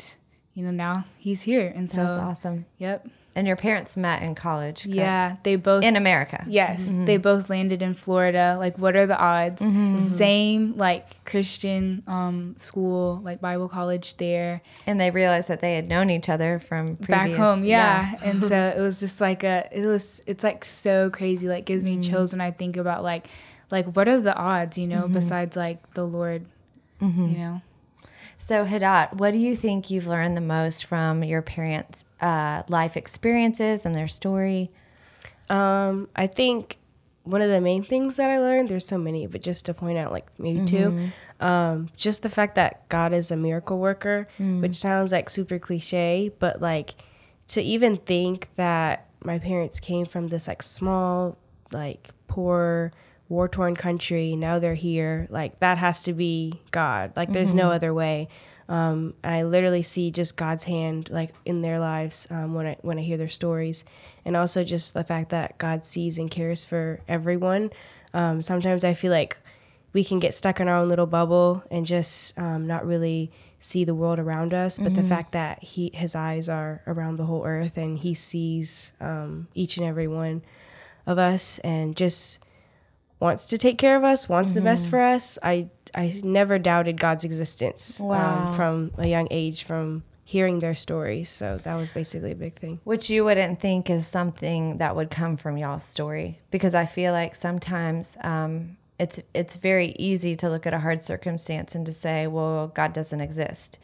you 0.55 0.65
know, 0.65 0.71
now 0.71 1.05
he's 1.17 1.43
here. 1.43 1.73
And 1.75 1.91
so 1.91 2.05
that's 2.05 2.19
awesome. 2.19 2.67
Yep. 2.79 3.09
And 3.35 3.47
your 3.47 3.55
parents 3.55 3.97
met 3.97 4.23
in 4.23 4.35
college. 4.35 4.83
Correct? 4.83 4.97
Yeah, 4.97 5.37
they 5.45 5.55
both 5.55 5.85
in 5.85 5.95
America. 5.95 6.45
Yes, 6.49 6.89
mm-hmm. 6.89 7.05
they 7.05 7.19
both 7.19 7.49
landed 7.49 7.83
in 7.83 7.95
Florida. 7.95 8.57
Like, 8.59 8.79
what 8.79 8.97
are 8.97 9.07
the 9.07 9.17
odds? 9.17 9.63
Mm-hmm. 9.63 9.99
Same 9.99 10.77
like 10.77 11.23
Christian 11.25 12.03
um, 12.09 12.57
school, 12.57 13.21
like 13.23 13.41
Bible 13.41 13.69
college 13.69 14.17
there. 14.17 14.61
And 14.89 15.01
they 15.01 15.13
realized 15.13 15.47
that 15.47 15.61
they 15.61 15.77
had 15.77 15.89
known 15.89 16.11
each 16.11 16.29
other 16.29 16.59
from 16.59 16.97
previous, 16.97 17.09
back 17.09 17.31
home. 17.31 17.63
Yeah, 17.63 18.11
yeah. 18.11 18.29
and 18.29 18.45
so 18.45 18.57
it 18.77 18.81
was 18.81 18.99
just 18.99 19.21
like 19.21 19.45
a. 19.45 19.69
It 19.71 19.87
was. 19.87 20.25
It's 20.27 20.43
like 20.43 20.65
so 20.65 21.09
crazy. 21.09 21.47
Like 21.47 21.65
gives 21.65 21.85
me 21.85 21.93
mm-hmm. 21.93 22.11
chills 22.11 22.33
when 22.33 22.41
I 22.41 22.51
think 22.51 22.77
about 22.77 23.05
like, 23.05 23.29
like 23.71 23.87
what 23.95 24.09
are 24.09 24.21
the 24.21 24.35
odds? 24.35 24.77
You 24.77 24.89
know, 24.89 25.03
mm-hmm. 25.03 25.15
besides 25.15 25.57
like 25.57 25.95
the 25.95 26.05
Lord. 26.05 26.45
Mm-hmm. 27.01 27.29
You 27.29 27.39
know. 27.39 27.63
So, 28.49 28.65
Hadat, 28.65 29.13
what 29.13 29.33
do 29.33 29.37
you 29.37 29.55
think 29.55 29.91
you've 29.91 30.07
learned 30.07 30.35
the 30.35 30.41
most 30.41 30.87
from 30.87 31.23
your 31.23 31.43
parents' 31.43 32.07
uh, 32.19 32.63
life 32.69 32.97
experiences 32.97 33.85
and 33.85 33.95
their 33.95 34.09
story? 34.09 34.71
Um, 35.51 36.09
I 36.17 36.29
think 36.29 36.79
one 37.25 37.43
of 37.43 37.51
the 37.51 37.61
main 37.61 37.83
things 37.83 38.17
that 38.17 38.31
I 38.31 38.39
learned, 38.39 38.71
there's 38.71 38.87
so 38.87 38.97
many, 38.97 39.27
but 39.27 39.43
just 39.43 39.67
to 39.67 39.75
point 39.75 39.99
out 39.99 40.13
like 40.13 40.29
maybe 40.39 40.61
mm-hmm. 40.61 41.11
two, 41.39 41.45
um, 41.45 41.91
just 41.95 42.23
the 42.23 42.31
fact 42.31 42.55
that 42.55 42.89
God 42.89 43.13
is 43.13 43.31
a 43.31 43.37
miracle 43.37 43.79
worker, 43.79 44.27
mm. 44.39 44.63
which 44.63 44.77
sounds 44.77 45.13
like 45.13 45.29
super 45.29 45.59
cliche, 45.59 46.33
but 46.39 46.63
like 46.63 46.95
to 47.49 47.61
even 47.61 47.99
think 47.99 48.49
that 48.57 49.11
my 49.23 49.39
parents 49.39 49.79
came 49.79 50.07
from 50.07 50.29
this 50.29 50.49
like 50.49 50.63
small, 50.63 51.37
like 51.71 52.09
poor 52.29 52.93
war 53.29 53.49
torn 53.49 53.77
country. 53.77 54.37
Now 54.37 54.59
they're 54.59 54.75
here. 54.75 55.27
Like 55.31 55.61
that 55.61 55.79
has 55.79 56.03
to 56.05 56.13
be 56.13 56.61
God. 56.71 57.13
Like 57.17 57.33
there's 57.33 57.55
no 57.55 57.71
other 57.71 57.93
way. 57.93 58.29
Um, 58.69 59.15
I 59.25 59.45
literally 59.45 59.83
see 59.83 60.11
just 60.11 60.37
God's 60.37 60.65
hand 60.65 61.09
like 61.11 61.31
in 61.47 61.63
their 61.63 61.79
lives 61.79 62.29
um, 62.31 62.55
when 62.55 62.67
I 62.67 62.77
when 62.83 62.99
I 62.99 63.03
hear 63.03 63.17
their 63.17 63.29
stories, 63.29 63.85
and 64.25 64.37
also 64.37 64.63
just 64.63 64.95
the 64.95 65.05
fact 65.05 65.31
that 65.31 65.57
God 65.59 65.85
sees 65.85 66.19
and 66.19 66.31
cares 66.31 66.65
for 66.65 67.01
everyone. 67.09 67.71
Um, 68.13 68.43
sometimes 68.43 68.85
I 68.85 68.95
feel 68.95 69.13
like 69.13 69.39
we 69.93 70.05
can 70.05 70.19
get 70.19 70.35
stuck 70.35 70.61
in 70.61 70.69
our 70.69 70.77
own 70.77 70.89
little 70.89 71.07
bubble 71.07 71.65
and 71.71 71.87
just 71.87 72.39
um, 72.39 72.67
not 72.67 72.87
really 72.87 73.31
see 73.59 73.85
the 73.85 73.95
world 73.95 74.19
around 74.19 74.53
us. 74.55 74.79
But 74.79 74.95
the 74.95 75.03
fact 75.03 75.33
that 75.33 75.63
he 75.63 75.91
his 75.95 76.15
eyes 76.15 76.49
are 76.49 76.83
around 76.87 77.17
the 77.17 77.25
whole 77.25 77.47
earth 77.47 77.77
and 77.79 77.99
he 77.99 78.13
sees 78.13 78.93
um, 79.01 79.49
each 79.55 79.79
and 79.79 79.87
every 79.87 80.07
one 80.07 80.43
of 81.07 81.19
us 81.19 81.59
and 81.61 81.97
just 81.97 82.45
wants 83.21 83.47
to 83.47 83.59
take 83.59 83.79
care 83.79 83.97
of 83.97 84.05
us, 84.05 84.29
wants 84.29 84.53
the 84.53 84.61
best 84.61 84.89
for 84.89 85.01
us. 85.01 85.39
I 85.43 85.69
I 85.95 86.21
never 86.23 86.59
doubted 86.59 87.01
God's 87.01 87.25
existence 87.25 87.99
Wow. 88.01 88.49
um, 88.49 88.55
from 88.55 88.91
a 88.99 89.07
young 89.07 89.27
age 89.31 89.65
from 89.65 90.05
hearing 90.25 90.59
their 90.61 90.75
stories. 90.75 91.31
So 91.31 91.57
that 91.65 91.75
was 91.77 91.91
basically 91.91 92.33
a 92.33 92.37
big 92.37 92.55
thing. 92.57 92.81
Which 92.85 93.09
you 93.09 93.25
wouldn't 93.25 93.61
think 93.61 93.89
is 93.89 94.07
something 94.07 94.77
that 94.79 94.95
would 94.95 95.11
come 95.11 95.39
from 95.39 95.57
y'all's 95.57 95.85
story, 95.85 96.39
because 96.51 96.75
I 96.75 96.85
feel 96.85 97.13
like 97.13 97.35
sometimes 97.35 98.17
um, 98.23 98.77
it's 98.99 99.21
it's 99.33 99.57
very 99.57 99.93
easy 99.99 100.37
to 100.37 100.51
look 100.51 100.67
at 100.67 100.75
a 100.75 100.79
hard 100.81 101.03
circumstance 101.03 101.75
and 101.75 101.87
to 101.87 101.93
say, 101.93 102.27
"Well, 102.27 102.69
God 102.69 102.93
doesn't 102.93 103.21
exist," 103.21 103.79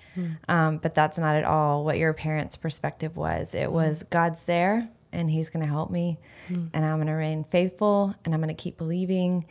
um, 0.48 0.78
but 0.78 0.94
that's 0.94 1.18
not 1.18 1.34
at 1.36 1.44
all 1.44 1.84
what 1.84 1.96
your 1.98 2.12
parents' 2.12 2.56
perspective 2.56 3.16
was. 3.16 3.54
It 3.54 3.72
was 3.72 4.04
God's 4.10 4.42
there, 4.44 4.88
and 5.14 5.30
He's 5.30 5.48
going 5.48 5.64
to 5.64 5.70
help 5.70 5.90
me, 5.90 6.18
and 6.48 6.84
I'm 6.84 6.96
going 6.96 7.06
to 7.06 7.12
remain 7.12 7.44
faithful, 7.44 8.14
and 8.24 8.34
I'm 8.34 8.40
going 8.40 8.54
to 8.54 8.62
keep 8.62 8.76
believing. 8.76 9.46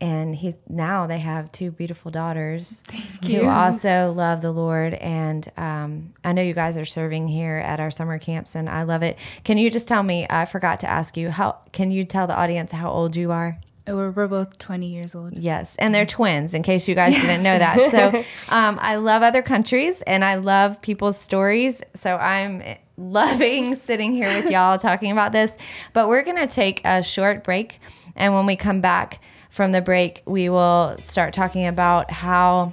And 0.00 0.32
he's 0.32 0.54
now 0.68 1.08
they 1.08 1.18
have 1.18 1.50
two 1.50 1.72
beautiful 1.72 2.12
daughters 2.12 2.84
who 3.26 3.32
you. 3.32 3.48
also 3.48 4.12
love 4.12 4.42
the 4.42 4.52
Lord. 4.52 4.94
And 4.94 5.50
um, 5.56 6.14
I 6.22 6.32
know 6.32 6.42
you 6.42 6.54
guys 6.54 6.76
are 6.78 6.84
serving 6.84 7.26
here 7.26 7.56
at 7.56 7.80
our 7.80 7.90
summer 7.90 8.16
camps, 8.20 8.54
and 8.54 8.68
I 8.70 8.84
love 8.84 9.02
it. 9.02 9.18
Can 9.42 9.58
you 9.58 9.70
just 9.70 9.88
tell 9.88 10.04
me? 10.04 10.24
I 10.30 10.44
forgot 10.44 10.78
to 10.80 10.88
ask 10.88 11.16
you 11.16 11.30
how. 11.30 11.58
Can 11.72 11.90
you 11.90 12.04
tell 12.04 12.28
the 12.28 12.36
audience 12.36 12.70
how 12.70 12.90
old 12.90 13.16
you 13.16 13.32
are? 13.32 13.58
We're, 13.88 14.10
we're 14.10 14.28
both 14.28 14.58
20 14.58 14.86
years 14.86 15.14
old. 15.14 15.34
Yes, 15.34 15.76
and 15.78 15.94
they're 15.94 16.06
twins. 16.06 16.54
In 16.54 16.62
case 16.62 16.88
you 16.88 16.94
guys 16.94 17.14
didn't 17.14 17.42
know 17.42 17.58
that, 17.58 17.90
so 17.90 18.08
um, 18.54 18.78
I 18.80 18.96
love 18.96 19.22
other 19.22 19.42
countries 19.42 20.02
and 20.02 20.24
I 20.24 20.36
love 20.36 20.80
people's 20.82 21.18
stories. 21.18 21.82
So 21.94 22.16
I'm 22.16 22.62
loving 22.96 23.74
sitting 23.74 24.12
here 24.12 24.28
with 24.40 24.50
y'all 24.50 24.78
talking 24.78 25.10
about 25.10 25.32
this. 25.32 25.56
But 25.92 26.08
we're 26.08 26.24
gonna 26.24 26.46
take 26.46 26.80
a 26.84 27.02
short 27.02 27.44
break, 27.44 27.80
and 28.14 28.34
when 28.34 28.46
we 28.46 28.56
come 28.56 28.80
back 28.80 29.20
from 29.50 29.72
the 29.72 29.80
break, 29.80 30.22
we 30.26 30.48
will 30.48 30.96
start 31.00 31.34
talking 31.34 31.66
about 31.66 32.10
how 32.10 32.72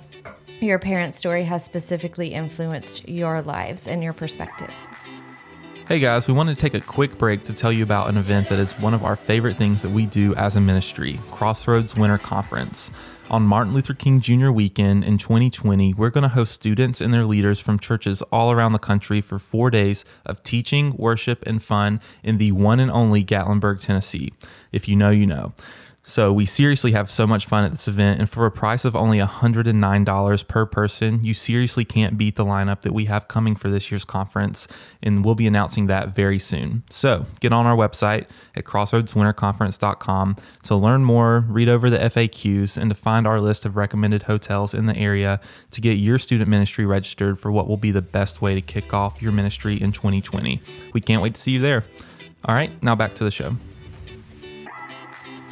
your 0.59 0.79
parents' 0.79 1.17
story 1.17 1.43
has 1.43 1.63
specifically 1.63 2.29
influenced 2.29 3.07
your 3.07 3.41
lives 3.41 3.87
and 3.87 4.03
your 4.03 4.13
perspective. 4.13 4.73
Hey 5.87 5.99
guys, 5.99 6.27
we 6.27 6.33
wanted 6.33 6.55
to 6.55 6.61
take 6.61 6.73
a 6.73 6.81
quick 6.81 7.15
break 7.15 7.43
to 7.43 7.53
tell 7.53 7.71
you 7.71 7.83
about 7.83 8.09
an 8.09 8.17
event 8.17 8.49
that 8.49 8.57
is 8.57 8.73
one 8.79 8.95
of 8.95 9.03
our 9.03 9.15
favorite 9.15 9.55
things 9.55 9.83
that 9.83 9.91
we 9.91 10.07
do 10.07 10.33
as 10.33 10.55
a 10.55 10.59
ministry 10.59 11.19
Crossroads 11.29 11.95
Winter 11.95 12.17
Conference. 12.17 12.89
On 13.29 13.43
Martin 13.43 13.75
Luther 13.75 13.93
King 13.93 14.19
Jr. 14.19 14.49
weekend 14.49 15.03
in 15.03 15.19
2020, 15.19 15.93
we're 15.93 16.09
going 16.09 16.23
to 16.23 16.29
host 16.29 16.53
students 16.53 17.01
and 17.01 17.13
their 17.13 17.23
leaders 17.23 17.59
from 17.59 17.77
churches 17.77 18.23
all 18.31 18.51
around 18.51 18.73
the 18.73 18.79
country 18.79 19.21
for 19.21 19.37
four 19.37 19.69
days 19.69 20.03
of 20.25 20.41
teaching, 20.41 20.97
worship, 20.97 21.43
and 21.45 21.61
fun 21.61 22.01
in 22.23 22.39
the 22.39 22.51
one 22.51 22.79
and 22.79 22.89
only 22.89 23.23
Gatlinburg, 23.23 23.79
Tennessee. 23.79 24.33
If 24.71 24.87
you 24.87 24.95
know, 24.95 25.11
you 25.11 25.27
know. 25.27 25.53
So 26.07 26.31
we 26.31 26.45
seriously 26.45 26.91
have 26.91 27.09
so 27.09 27.25
much 27.25 27.47
fun 27.47 27.63
at 27.63 27.71
this 27.71 27.87
event, 27.87 28.19
and 28.19 28.29
for 28.29 28.45
a 28.45 28.51
price 28.51 28.85
of 28.85 28.95
only 28.95 29.17
$109 29.17 30.47
per 30.47 30.65
person, 30.67 31.23
you 31.23 31.33
seriously 31.33 31.83
can't 31.83 32.15
beat 32.15 32.35
the 32.35 32.45
lineup 32.45 32.81
that 32.81 32.93
we 32.93 33.05
have 33.05 33.27
coming 33.27 33.55
for 33.55 33.69
this 33.69 33.89
year's 33.89 34.05
conference, 34.05 34.67
and 35.01 35.25
we'll 35.25 35.33
be 35.33 35.47
announcing 35.47 35.87
that 35.87 36.09
very 36.09 36.37
soon. 36.37 36.83
So 36.91 37.25
get 37.39 37.51
on 37.51 37.65
our 37.65 37.75
website 37.75 38.27
at 38.55 38.65
crossroadswinterconference.com 38.65 40.35
to 40.65 40.75
learn 40.75 41.03
more, 41.03 41.43
read 41.49 41.69
over 41.69 41.89
the 41.89 41.97
FAQs, 41.97 42.77
and 42.77 42.91
to 42.91 42.95
find 42.95 43.25
our 43.25 43.41
list 43.41 43.65
of 43.65 43.75
recommended 43.75 44.23
hotels 44.23 44.75
in 44.75 44.85
the 44.85 44.95
area 44.95 45.41
to 45.71 45.81
get 45.81 45.93
your 45.93 46.19
student 46.19 46.47
ministry 46.47 46.85
registered 46.85 47.39
for 47.39 47.51
what 47.51 47.67
will 47.67 47.77
be 47.77 47.89
the 47.89 48.03
best 48.03 48.43
way 48.43 48.53
to 48.53 48.61
kick 48.61 48.93
off 48.93 49.23
your 49.23 49.31
ministry 49.31 49.81
in 49.81 49.91
2020. 49.91 50.61
We 50.93 51.01
can't 51.01 51.23
wait 51.23 51.33
to 51.33 51.41
see 51.41 51.51
you 51.51 51.59
there. 51.59 51.83
All 52.45 52.53
right, 52.53 52.69
now 52.83 52.93
back 52.93 53.15
to 53.15 53.23
the 53.23 53.31
show. 53.31 53.57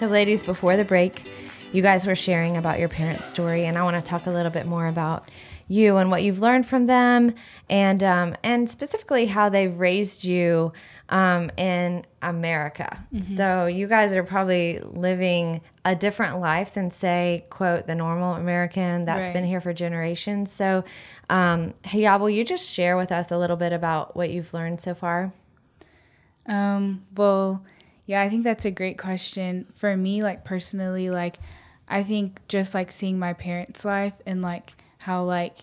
So, 0.03 0.10
ladies, 0.10 0.43
before 0.43 0.75
the 0.75 0.83
break, 0.83 1.24
you 1.72 1.81
guys 1.81 2.05
were 2.05 2.13
sharing 2.13 2.57
about 2.57 2.77
your 2.77 2.89
parents' 2.89 3.25
story, 3.25 3.63
and 3.67 3.77
I 3.77 3.83
want 3.83 3.95
to 3.95 4.01
talk 4.01 4.25
a 4.25 4.31
little 4.31 4.51
bit 4.51 4.65
more 4.65 4.88
about 4.88 5.31
you 5.69 5.95
and 5.95 6.12
what 6.12 6.24
you've 6.24 6.39
learned 6.39 6.65
from 6.67 6.88
them, 6.88 7.33
and 7.69 8.03
um, 8.03 8.36
and 8.43 8.69
specifically 8.69 9.27
how 9.27 9.48
they've 9.48 9.74
raised 9.74 10.25
you 10.25 10.74
um, 11.07 11.50
in 11.55 12.05
America. 12.22 13.05
So, 13.22 13.67
you 13.67 13.88
guys 13.88 14.12
are 14.12 14.25
probably 14.25 14.81
living 14.81 15.62
a 15.86 15.95
different 15.95 16.41
life 16.41 16.74
than, 16.74 16.91
say, 16.91 17.45
quote, 17.50 17.88
the 17.88 17.95
normal 17.95 18.33
American 18.33 19.05
that's 19.05 19.27
Right. 19.27 19.33
been 19.36 19.45
here 19.45 19.62
for 19.62 19.72
generations. 19.72 20.51
So, 20.51 20.83
um, 21.29 21.75
Hiyab, 21.86 22.19
will 22.19 22.29
you 22.29 22.43
just 22.43 22.69
share 22.69 22.98
with 22.98 23.13
us 23.13 23.31
a 23.31 23.38
little 23.38 23.55
bit 23.55 23.72
about 23.72 24.17
what 24.17 24.31
you've 24.31 24.53
learned 24.53 24.81
so 24.81 24.93
far? 24.95 25.31
Um, 26.45 27.05
well, 27.15 27.63
yeah, 28.05 28.22
I 28.22 28.29
think 28.29 28.43
that's 28.43 28.65
a 28.65 28.72
great 28.72 28.98
question. 28.98 29.67
For 29.74 29.95
me, 29.95 30.24
like 30.24 30.43
personally, 30.43 31.10
like 31.10 31.38
I 31.88 32.03
think 32.03 32.39
just 32.48 32.74
like 32.74 32.91
seeing 32.91 33.17
my 33.17 33.33
parents' 33.33 33.86
life 33.86 34.13
and 34.25 34.41
like 34.41 34.75
how 35.00 35.24
like 35.24 35.57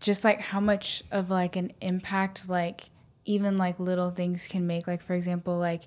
just 0.00 0.24
like 0.24 0.40
how 0.40 0.60
much 0.60 1.02
of 1.10 1.30
like 1.30 1.56
an 1.56 1.72
impact 1.80 2.48
like 2.48 2.90
even 3.24 3.56
like 3.56 3.78
little 3.78 4.10
things 4.10 4.48
can 4.48 4.66
make. 4.66 4.86
Like 4.86 5.02
for 5.02 5.14
example, 5.14 5.58
like 5.58 5.82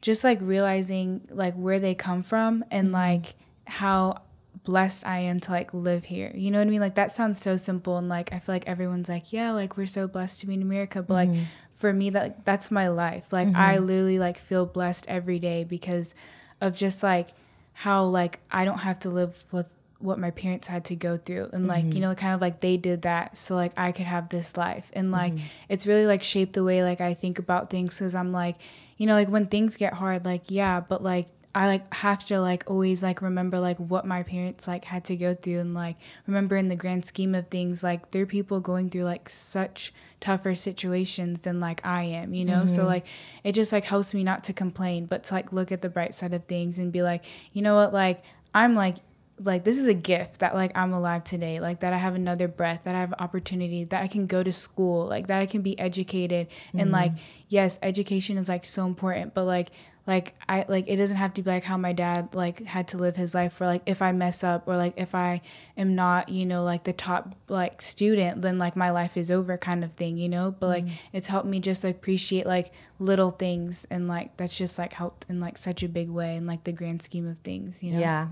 just 0.00 0.24
like 0.24 0.38
realizing 0.40 1.26
like 1.30 1.54
where 1.54 1.78
they 1.78 1.94
come 1.94 2.22
from 2.22 2.64
and 2.70 2.86
mm-hmm. 2.86 2.94
like 2.94 3.34
how 3.66 4.22
blessed 4.64 5.06
I 5.06 5.20
am 5.20 5.40
to 5.40 5.50
like 5.50 5.72
live 5.72 6.04
here. 6.04 6.32
You 6.34 6.50
know 6.50 6.58
what 6.58 6.66
I 6.66 6.70
mean? 6.70 6.80
Like 6.80 6.96
that 6.96 7.12
sounds 7.12 7.40
so 7.40 7.56
simple 7.56 7.96
and 7.98 8.08
like 8.08 8.32
I 8.32 8.38
feel 8.38 8.54
like 8.54 8.66
everyone's 8.66 9.08
like, 9.08 9.32
yeah, 9.32 9.52
like 9.52 9.76
we're 9.76 9.86
so 9.86 10.06
blessed 10.06 10.40
to 10.40 10.46
be 10.46 10.54
in 10.54 10.62
America, 10.62 11.02
but 11.02 11.14
like 11.14 11.28
mm-hmm. 11.30 11.44
For 11.82 11.92
me 11.92 12.10
that 12.10 12.44
that's 12.44 12.70
my 12.70 12.86
life. 12.86 13.32
Like 13.32 13.48
I 13.48 13.74
mm-hmm. 13.74 13.86
literally 13.86 14.18
like 14.20 14.38
feel 14.38 14.64
blessed 14.64 15.04
every 15.08 15.40
day 15.40 15.64
because 15.64 16.14
of 16.60 16.76
just 16.76 17.02
like 17.02 17.30
how 17.72 18.04
like 18.04 18.38
I 18.52 18.64
don't 18.64 18.78
have 18.78 19.00
to 19.00 19.10
live 19.10 19.44
with 19.50 19.66
what 19.98 20.16
my 20.16 20.30
parents 20.30 20.68
had 20.68 20.84
to 20.86 20.94
go 20.94 21.16
through. 21.16 21.50
And 21.52 21.66
like 21.66 21.82
you 21.82 21.90
mm-hmm. 21.90 22.02
know 22.02 22.14
kind 22.14 22.34
of 22.34 22.40
like 22.40 22.60
they 22.60 22.76
did 22.76 23.02
that 23.02 23.36
so 23.36 23.56
like 23.56 23.72
I 23.76 23.90
could 23.90 24.06
have 24.06 24.28
this 24.28 24.56
life. 24.56 24.92
And 24.94 25.10
like 25.10 25.34
mm-hmm. 25.34 25.44
it's 25.68 25.84
really 25.84 26.06
like 26.06 26.22
shaped 26.22 26.52
the 26.52 26.62
way 26.62 26.84
like 26.84 27.00
I 27.00 27.14
think 27.14 27.40
about 27.40 27.68
things 27.68 27.98
cuz 27.98 28.14
I'm 28.14 28.30
like 28.30 28.58
you 28.96 29.08
know 29.08 29.14
like 29.14 29.28
when 29.28 29.46
things 29.46 29.76
get 29.76 29.94
hard 29.94 30.24
like 30.24 30.52
yeah 30.52 30.78
but 30.78 31.02
like 31.02 31.26
I 31.54 31.66
like 31.66 31.92
have 31.94 32.24
to 32.26 32.40
like 32.40 32.64
always 32.66 33.02
like 33.02 33.20
remember 33.20 33.58
like 33.60 33.76
what 33.78 34.06
my 34.06 34.22
parents 34.22 34.66
like 34.66 34.86
had 34.86 35.04
to 35.04 35.16
go 35.16 35.34
through 35.34 35.58
and 35.58 35.74
like 35.74 35.96
remember 36.26 36.56
in 36.56 36.68
the 36.68 36.76
grand 36.76 37.04
scheme 37.04 37.34
of 37.34 37.48
things 37.48 37.82
like 37.82 38.10
there 38.10 38.22
are 38.22 38.26
people 38.26 38.60
going 38.60 38.88
through 38.88 39.04
like 39.04 39.28
such 39.28 39.92
tougher 40.20 40.54
situations 40.54 41.42
than 41.42 41.60
like 41.60 41.84
I 41.84 42.04
am, 42.04 42.32
you 42.32 42.44
know? 42.44 42.64
So 42.64 42.80
mm-hmm. 42.80 42.88
like 42.88 43.06
it 43.44 43.52
just 43.52 43.72
like 43.72 43.84
helps 43.84 44.14
me 44.14 44.24
not 44.24 44.44
to 44.44 44.52
complain, 44.52 45.04
but 45.04 45.24
to 45.24 45.34
like 45.34 45.52
look 45.52 45.70
at 45.70 45.82
the 45.82 45.90
bright 45.90 46.14
side 46.14 46.32
of 46.32 46.44
things 46.44 46.78
and 46.78 46.90
be 46.90 47.02
like, 47.02 47.24
you 47.52 47.60
know 47.60 47.74
what, 47.74 47.92
like 47.92 48.22
I'm 48.54 48.74
like 48.74 48.96
like 49.44 49.64
this 49.64 49.78
is 49.78 49.86
a 49.86 49.94
gift 49.94 50.40
that 50.40 50.54
like 50.54 50.72
I'm 50.74 50.92
alive 50.92 51.24
today, 51.24 51.60
like 51.60 51.80
that 51.80 51.92
I 51.92 51.98
have 51.98 52.14
another 52.14 52.48
breath, 52.48 52.84
that 52.84 52.94
I 52.94 53.00
have 53.00 53.12
opportunity, 53.18 53.84
that 53.84 54.02
I 54.02 54.06
can 54.06 54.26
go 54.26 54.42
to 54.42 54.52
school, 54.52 55.06
like 55.06 55.26
that 55.26 55.40
I 55.40 55.46
can 55.46 55.62
be 55.62 55.78
educated 55.78 56.48
and 56.72 56.90
like 56.92 57.12
mm-hmm. 57.12 57.44
yes, 57.48 57.78
education 57.82 58.38
is 58.38 58.48
like 58.48 58.64
so 58.64 58.86
important, 58.86 59.34
but 59.34 59.44
like 59.44 59.70
like 60.06 60.34
I 60.48 60.64
like 60.68 60.86
it 60.88 60.96
doesn't 60.96 61.16
have 61.16 61.34
to 61.34 61.42
be 61.42 61.50
like 61.50 61.62
how 61.62 61.76
my 61.76 61.92
dad 61.92 62.34
like 62.34 62.64
had 62.64 62.88
to 62.88 62.98
live 62.98 63.16
his 63.16 63.34
life 63.34 63.52
for 63.52 63.66
like 63.66 63.82
if 63.86 64.02
I 64.02 64.10
mess 64.12 64.42
up 64.42 64.66
or 64.66 64.76
like 64.76 64.94
if 64.96 65.14
I 65.14 65.42
am 65.76 65.94
not, 65.94 66.28
you 66.28 66.44
know, 66.44 66.64
like 66.64 66.84
the 66.84 66.92
top 66.92 67.36
like 67.48 67.80
student, 67.80 68.42
then 68.42 68.58
like 68.58 68.74
my 68.74 68.90
life 68.90 69.16
is 69.16 69.30
over 69.30 69.56
kind 69.56 69.84
of 69.84 69.92
thing, 69.92 70.18
you 70.18 70.28
know? 70.28 70.50
But 70.50 70.66
like 70.66 70.84
mm-hmm. 70.86 71.16
it's 71.16 71.28
helped 71.28 71.46
me 71.46 71.60
just 71.60 71.84
like, 71.84 71.96
appreciate 71.96 72.46
like 72.46 72.72
little 72.98 73.30
things 73.30 73.86
and 73.90 74.08
like 74.08 74.36
that's 74.36 74.56
just 74.56 74.78
like 74.78 74.92
helped 74.92 75.26
in 75.28 75.38
like 75.40 75.56
such 75.56 75.84
a 75.84 75.88
big 75.88 76.10
way 76.10 76.36
in 76.36 76.46
like 76.46 76.64
the 76.64 76.72
grand 76.72 77.02
scheme 77.02 77.28
of 77.28 77.38
things, 77.38 77.82
you 77.82 77.92
know? 77.92 78.00
Yeah. 78.00 78.28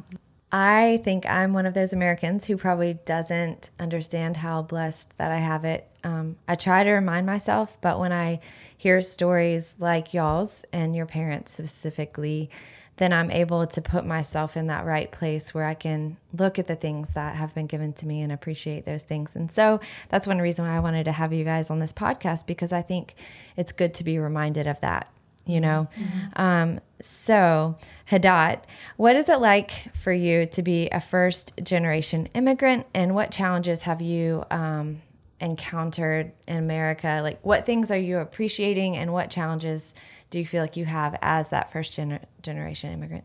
I 0.52 1.00
think 1.04 1.26
I'm 1.26 1.52
one 1.52 1.66
of 1.66 1.74
those 1.74 1.92
Americans 1.92 2.46
who 2.46 2.56
probably 2.56 2.94
doesn't 3.04 3.70
understand 3.78 4.38
how 4.38 4.62
blessed 4.62 5.16
that 5.16 5.30
I 5.30 5.38
have 5.38 5.64
it. 5.64 5.86
Um, 6.02 6.36
I 6.48 6.56
try 6.56 6.82
to 6.82 6.90
remind 6.90 7.26
myself, 7.26 7.76
but 7.80 8.00
when 8.00 8.12
I 8.12 8.40
hear 8.76 9.00
stories 9.00 9.76
like 9.78 10.12
y'all's 10.12 10.64
and 10.72 10.96
your 10.96 11.06
parents 11.06 11.52
specifically, 11.52 12.50
then 12.96 13.12
I'm 13.12 13.30
able 13.30 13.66
to 13.66 13.80
put 13.80 14.04
myself 14.04 14.56
in 14.56 14.66
that 14.66 14.84
right 14.84 15.10
place 15.10 15.54
where 15.54 15.64
I 15.64 15.74
can 15.74 16.16
look 16.36 16.58
at 16.58 16.66
the 16.66 16.76
things 16.76 17.10
that 17.10 17.36
have 17.36 17.54
been 17.54 17.66
given 17.66 17.92
to 17.94 18.06
me 18.06 18.20
and 18.20 18.32
appreciate 18.32 18.84
those 18.84 19.04
things. 19.04 19.36
And 19.36 19.50
so 19.50 19.80
that's 20.08 20.26
one 20.26 20.38
reason 20.38 20.66
why 20.66 20.76
I 20.76 20.80
wanted 20.80 21.04
to 21.04 21.12
have 21.12 21.32
you 21.32 21.44
guys 21.44 21.70
on 21.70 21.78
this 21.78 21.92
podcast 21.92 22.46
because 22.46 22.72
I 22.72 22.82
think 22.82 23.14
it's 23.56 23.72
good 23.72 23.94
to 23.94 24.04
be 24.04 24.18
reminded 24.18 24.66
of 24.66 24.80
that. 24.82 25.10
You 25.46 25.60
know? 25.60 25.88
Um, 26.36 26.80
so, 27.00 27.76
Hadat, 28.10 28.62
what 28.96 29.16
is 29.16 29.28
it 29.28 29.40
like 29.40 29.94
for 29.94 30.12
you 30.12 30.46
to 30.46 30.62
be 30.62 30.88
a 30.90 31.00
first 31.00 31.58
generation 31.62 32.28
immigrant 32.34 32.86
and 32.94 33.14
what 33.14 33.30
challenges 33.30 33.82
have 33.82 34.02
you 34.02 34.44
um, 34.50 35.02
encountered 35.40 36.32
in 36.46 36.56
America? 36.56 37.20
Like, 37.22 37.40
what 37.44 37.66
things 37.66 37.90
are 37.90 37.98
you 37.98 38.18
appreciating 38.18 38.96
and 38.96 39.12
what 39.12 39.30
challenges 39.30 39.94
do 40.28 40.38
you 40.38 40.46
feel 40.46 40.62
like 40.62 40.76
you 40.76 40.84
have 40.84 41.18
as 41.22 41.48
that 41.50 41.72
first 41.72 41.92
gener- 41.92 42.24
generation 42.42 42.92
immigrant? 42.92 43.24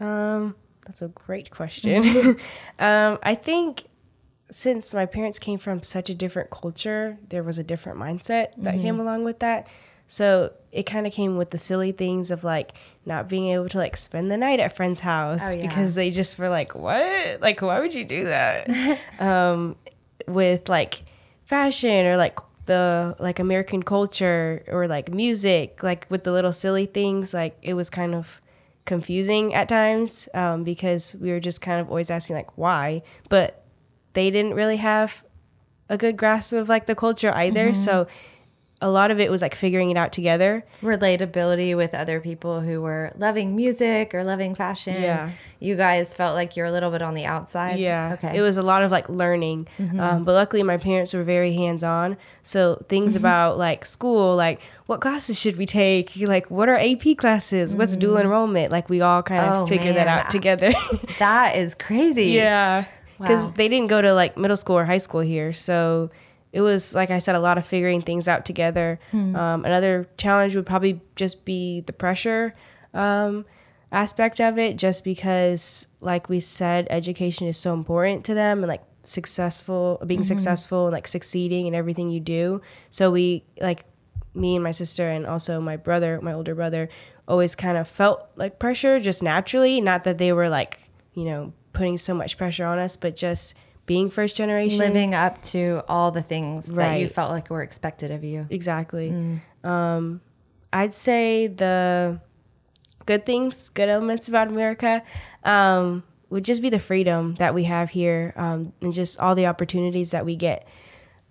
Um, 0.00 0.56
that's 0.84 1.02
a 1.02 1.08
great 1.08 1.50
question. 1.50 2.36
um, 2.78 3.18
I 3.22 3.34
think 3.34 3.84
since 4.50 4.92
my 4.92 5.06
parents 5.06 5.38
came 5.38 5.58
from 5.58 5.82
such 5.82 6.10
a 6.10 6.14
different 6.14 6.50
culture, 6.50 7.18
there 7.28 7.42
was 7.42 7.58
a 7.58 7.64
different 7.64 7.98
mindset 7.98 8.48
that 8.58 8.78
came 8.80 9.00
along 9.00 9.24
with 9.24 9.40
that. 9.40 9.68
So 10.06 10.52
it 10.70 10.84
kind 10.84 11.06
of 11.06 11.12
came 11.12 11.36
with 11.36 11.50
the 11.50 11.58
silly 11.58 11.92
things 11.92 12.30
of 12.30 12.44
like 12.44 12.72
not 13.06 13.28
being 13.28 13.48
able 13.48 13.68
to 13.68 13.78
like 13.78 13.96
spend 13.96 14.30
the 14.30 14.36
night 14.36 14.60
at 14.60 14.74
friends' 14.76 15.00
house 15.00 15.54
Oh, 15.54 15.58
yeah. 15.58 15.66
because 15.68 15.94
they 15.94 16.10
just 16.10 16.38
were 16.38 16.48
like, 16.48 16.74
"What? 16.74 17.40
Like, 17.40 17.62
why 17.62 17.80
would 17.80 17.94
you 17.94 18.04
do 18.04 18.24
that?" 18.24 18.98
um, 19.20 19.76
with 20.26 20.68
like 20.68 21.04
fashion 21.44 22.06
or 22.06 22.16
like 22.16 22.38
the 22.66 23.14
like 23.18 23.38
American 23.38 23.82
culture 23.82 24.62
or 24.68 24.88
like 24.88 25.12
music, 25.12 25.82
like 25.82 26.06
with 26.08 26.24
the 26.24 26.32
little 26.32 26.52
silly 26.52 26.86
things, 26.86 27.34
like 27.34 27.56
it 27.62 27.74
was 27.74 27.90
kind 27.90 28.14
of 28.14 28.40
confusing 28.84 29.54
at 29.54 29.68
times 29.68 30.28
um, 30.34 30.64
because 30.64 31.16
we 31.20 31.30
were 31.30 31.40
just 31.40 31.60
kind 31.62 31.80
of 31.80 31.88
always 31.88 32.10
asking 32.10 32.36
like 32.36 32.56
why, 32.58 33.02
but 33.28 33.64
they 34.12 34.30
didn't 34.30 34.54
really 34.54 34.76
have 34.76 35.24
a 35.88 35.96
good 35.98 36.16
grasp 36.16 36.52
of 36.52 36.68
like 36.68 36.86
the 36.86 36.94
culture 36.94 37.32
either. 37.34 37.66
Mm-hmm. 37.66 37.74
So 37.82 38.06
a 38.84 38.90
lot 38.90 39.10
of 39.10 39.18
it 39.18 39.30
was 39.30 39.40
like 39.40 39.54
figuring 39.54 39.90
it 39.90 39.96
out 39.96 40.12
together. 40.12 40.62
Relatability 40.82 41.76
with 41.76 41.94
other 41.94 42.20
people 42.20 42.60
who 42.60 42.80
were 42.82 43.12
loving 43.16 43.56
music 43.56 44.14
or 44.14 44.24
loving 44.24 44.54
fashion. 44.54 45.00
Yeah. 45.00 45.30
You 45.60 45.74
guys 45.76 46.14
felt 46.14 46.34
like 46.34 46.56
you're 46.56 46.66
a 46.66 46.70
little 46.72 46.90
bit 46.90 47.00
on 47.00 47.14
the 47.14 47.24
outside. 47.24 47.78
Yeah. 47.78 48.12
Okay. 48.14 48.28
Mm-hmm. 48.28 48.36
It 48.36 48.40
was 48.42 48.58
a 48.58 48.62
lot 48.62 48.82
of 48.82 48.90
like 48.90 49.08
learning. 49.08 49.66
Um, 49.98 50.24
but 50.24 50.32
luckily, 50.34 50.62
my 50.62 50.76
parents 50.76 51.14
were 51.14 51.24
very 51.24 51.54
hands 51.54 51.82
on. 51.82 52.16
So 52.42 52.84
things 52.88 53.16
about 53.16 53.56
like 53.58 53.84
school, 53.86 54.36
like 54.36 54.60
what 54.86 55.00
classes 55.00 55.40
should 55.40 55.56
we 55.56 55.66
take? 55.66 56.14
Like, 56.16 56.50
what 56.50 56.68
are 56.68 56.76
AP 56.78 57.16
classes? 57.16 57.74
What's 57.74 57.96
dual 57.96 58.18
enrollment? 58.18 58.70
Like, 58.70 58.90
we 58.90 59.00
all 59.00 59.22
kind 59.22 59.40
of 59.40 59.44
Mm-hmm. 59.54 59.62
Oh, 59.62 59.66
figured 59.66 59.96
that 59.96 60.08
out 60.08 60.30
together. 60.30 60.72
that 61.18 61.56
is 61.56 61.74
crazy. 61.74 62.24
yeah. 62.42 62.84
Because 63.18 63.42
Wow. 63.42 63.52
they 63.56 63.68
didn't 63.68 63.86
go 63.88 64.02
to 64.02 64.12
like 64.12 64.36
middle 64.36 64.56
school 64.56 64.76
or 64.76 64.84
high 64.84 64.98
school 64.98 65.20
here. 65.20 65.52
So 65.52 66.10
it 66.54 66.60
was, 66.60 66.94
like 66.94 67.10
I 67.10 67.18
said, 67.18 67.34
a 67.34 67.40
lot 67.40 67.58
of 67.58 67.66
figuring 67.66 68.00
things 68.02 68.28
out 68.28 68.44
together. 68.46 68.98
Hmm. 69.10 69.34
Um, 69.34 69.64
another 69.64 70.06
challenge 70.16 70.54
would 70.56 70.66
probably 70.66 71.00
just 71.16 71.44
be 71.44 71.80
the 71.80 71.92
pressure. 71.92 72.54
Um, 72.94 73.44
aspect 73.90 74.40
of 74.40 74.58
it 74.58 74.76
just 74.76 75.04
because 75.04 75.86
like 76.00 76.28
we 76.28 76.40
said 76.40 76.86
education 76.90 77.46
is 77.46 77.56
so 77.56 77.72
important 77.74 78.24
to 78.24 78.34
them 78.34 78.58
and 78.58 78.68
like 78.68 78.82
successful 79.04 80.02
being 80.06 80.20
Mm-hmm. 80.20 80.26
successful 80.34 80.86
and 80.86 80.92
like 80.92 81.06
succeeding 81.06 81.66
in 81.66 81.74
everything 81.74 82.10
you 82.10 82.18
do 82.20 82.60
so 82.90 83.10
we 83.10 83.44
like 83.60 83.84
me 84.34 84.56
and 84.56 84.64
my 84.64 84.72
sister 84.72 85.08
and 85.08 85.26
also 85.26 85.60
my 85.60 85.76
brother 85.76 86.18
my 86.22 86.32
older 86.32 86.54
brother 86.56 86.88
always 87.28 87.54
kind 87.54 87.76
of 87.78 87.86
felt 87.86 88.26
like 88.36 88.58
pressure 88.58 88.98
just 88.98 89.22
naturally 89.22 89.80
not 89.80 90.02
that 90.04 90.18
they 90.18 90.32
were 90.32 90.48
like 90.48 90.80
you 91.14 91.24
know 91.24 91.52
putting 91.72 91.96
so 91.96 92.12
much 92.14 92.36
pressure 92.36 92.64
on 92.66 92.78
us 92.78 92.96
but 92.96 93.14
just 93.14 93.54
being 93.86 94.10
first 94.10 94.36
generation 94.36 94.78
Living 94.78 95.14
up 95.14 95.42
to 95.42 95.82
all 95.88 96.10
the 96.10 96.22
things 96.22 96.66
that 96.66 97.00
you 97.00 97.08
felt 97.08 97.30
like 97.30 97.50
were 97.50 97.62
expected 97.62 98.10
of 98.10 98.24
you. 98.24 98.46
Exactly. 98.50 99.10
Mm. 99.10 99.68
Um, 99.68 100.20
I'd 100.72 100.94
say 100.94 101.46
the 101.46 102.20
good 103.06 103.26
things, 103.26 103.68
good 103.68 103.88
elements 103.88 104.28
about 104.28 104.48
America 104.48 105.02
um, 105.44 106.02
would 106.30 106.44
just 106.44 106.62
be 106.62 106.70
the 106.70 106.78
freedom 106.78 107.34
that 107.36 107.54
we 107.54 107.64
have 107.64 107.90
here 107.90 108.32
um, 108.36 108.72
and 108.80 108.92
just 108.92 109.20
all 109.20 109.34
the 109.34 109.46
opportunities 109.46 110.10
that 110.12 110.24
we 110.24 110.36
get 110.36 110.66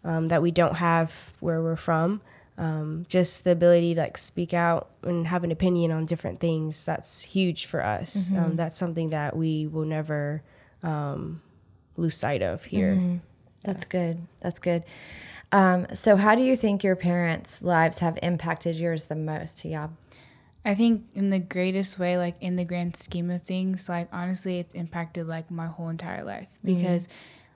um, 0.04 0.28
that 0.28 0.42
we 0.42 0.52
don't 0.52 0.76
have 0.76 1.34
where 1.40 1.62
we're 1.62 1.76
from. 1.76 2.22
Um, 2.56 3.06
just 3.10 3.46
the 3.46 3.52
ability 3.52 3.96
to 3.96 4.02
like 4.02 4.18
speak 4.18 4.54
out 4.54 4.90
and 5.02 5.26
have 5.26 5.44
an 5.44 5.52
opinion 5.52 5.92
on 5.92 6.06
different 6.06 6.40
things. 6.40 6.86
That's 6.86 7.24
huge 7.24 7.66
for 7.66 7.84
us. 7.84 8.30
Mm-hmm. 8.30 8.44
Um, 8.44 8.56
that's 8.56 8.78
something 8.78 9.10
that 9.10 9.36
we 9.36 9.66
will 9.66 9.86
never 9.86 10.44
um, 10.84 11.42
lose 11.98 12.16
sight 12.16 12.42
of 12.42 12.66
here. 12.66 12.94
Mm-hmm. 12.94 13.18
That's 13.64 13.86
good. 13.86 14.28
That's 14.42 14.60
good. 14.60 14.84
Um, 15.52 15.88
so, 15.94 16.18
how 16.18 16.36
do 16.36 16.42
you 16.42 16.58
think 16.58 16.84
your 16.84 16.96
parents' 16.96 17.62
lives 17.62 18.00
have 18.00 18.18
impacted 18.24 18.76
yours 18.76 19.06
the 19.06 19.16
most, 19.16 19.60
Yab? 19.64 19.92
I 20.66 20.76
think 20.76 21.06
in 21.14 21.30
the 21.30 21.40
greatest 21.40 22.00
way, 22.00 22.18
like 22.18 22.36
in 22.42 22.56
the 22.56 22.66
grand 22.66 22.96
scheme 22.96 23.30
of 23.30 23.44
things, 23.44 23.90
like 23.90 24.08
honestly, 24.12 24.60
it's 24.60 24.74
impacted 24.74 25.28
like 25.28 25.52
my 25.52 25.68
whole 25.68 25.90
entire 25.90 26.24
life 26.24 26.48
because, 26.64 27.08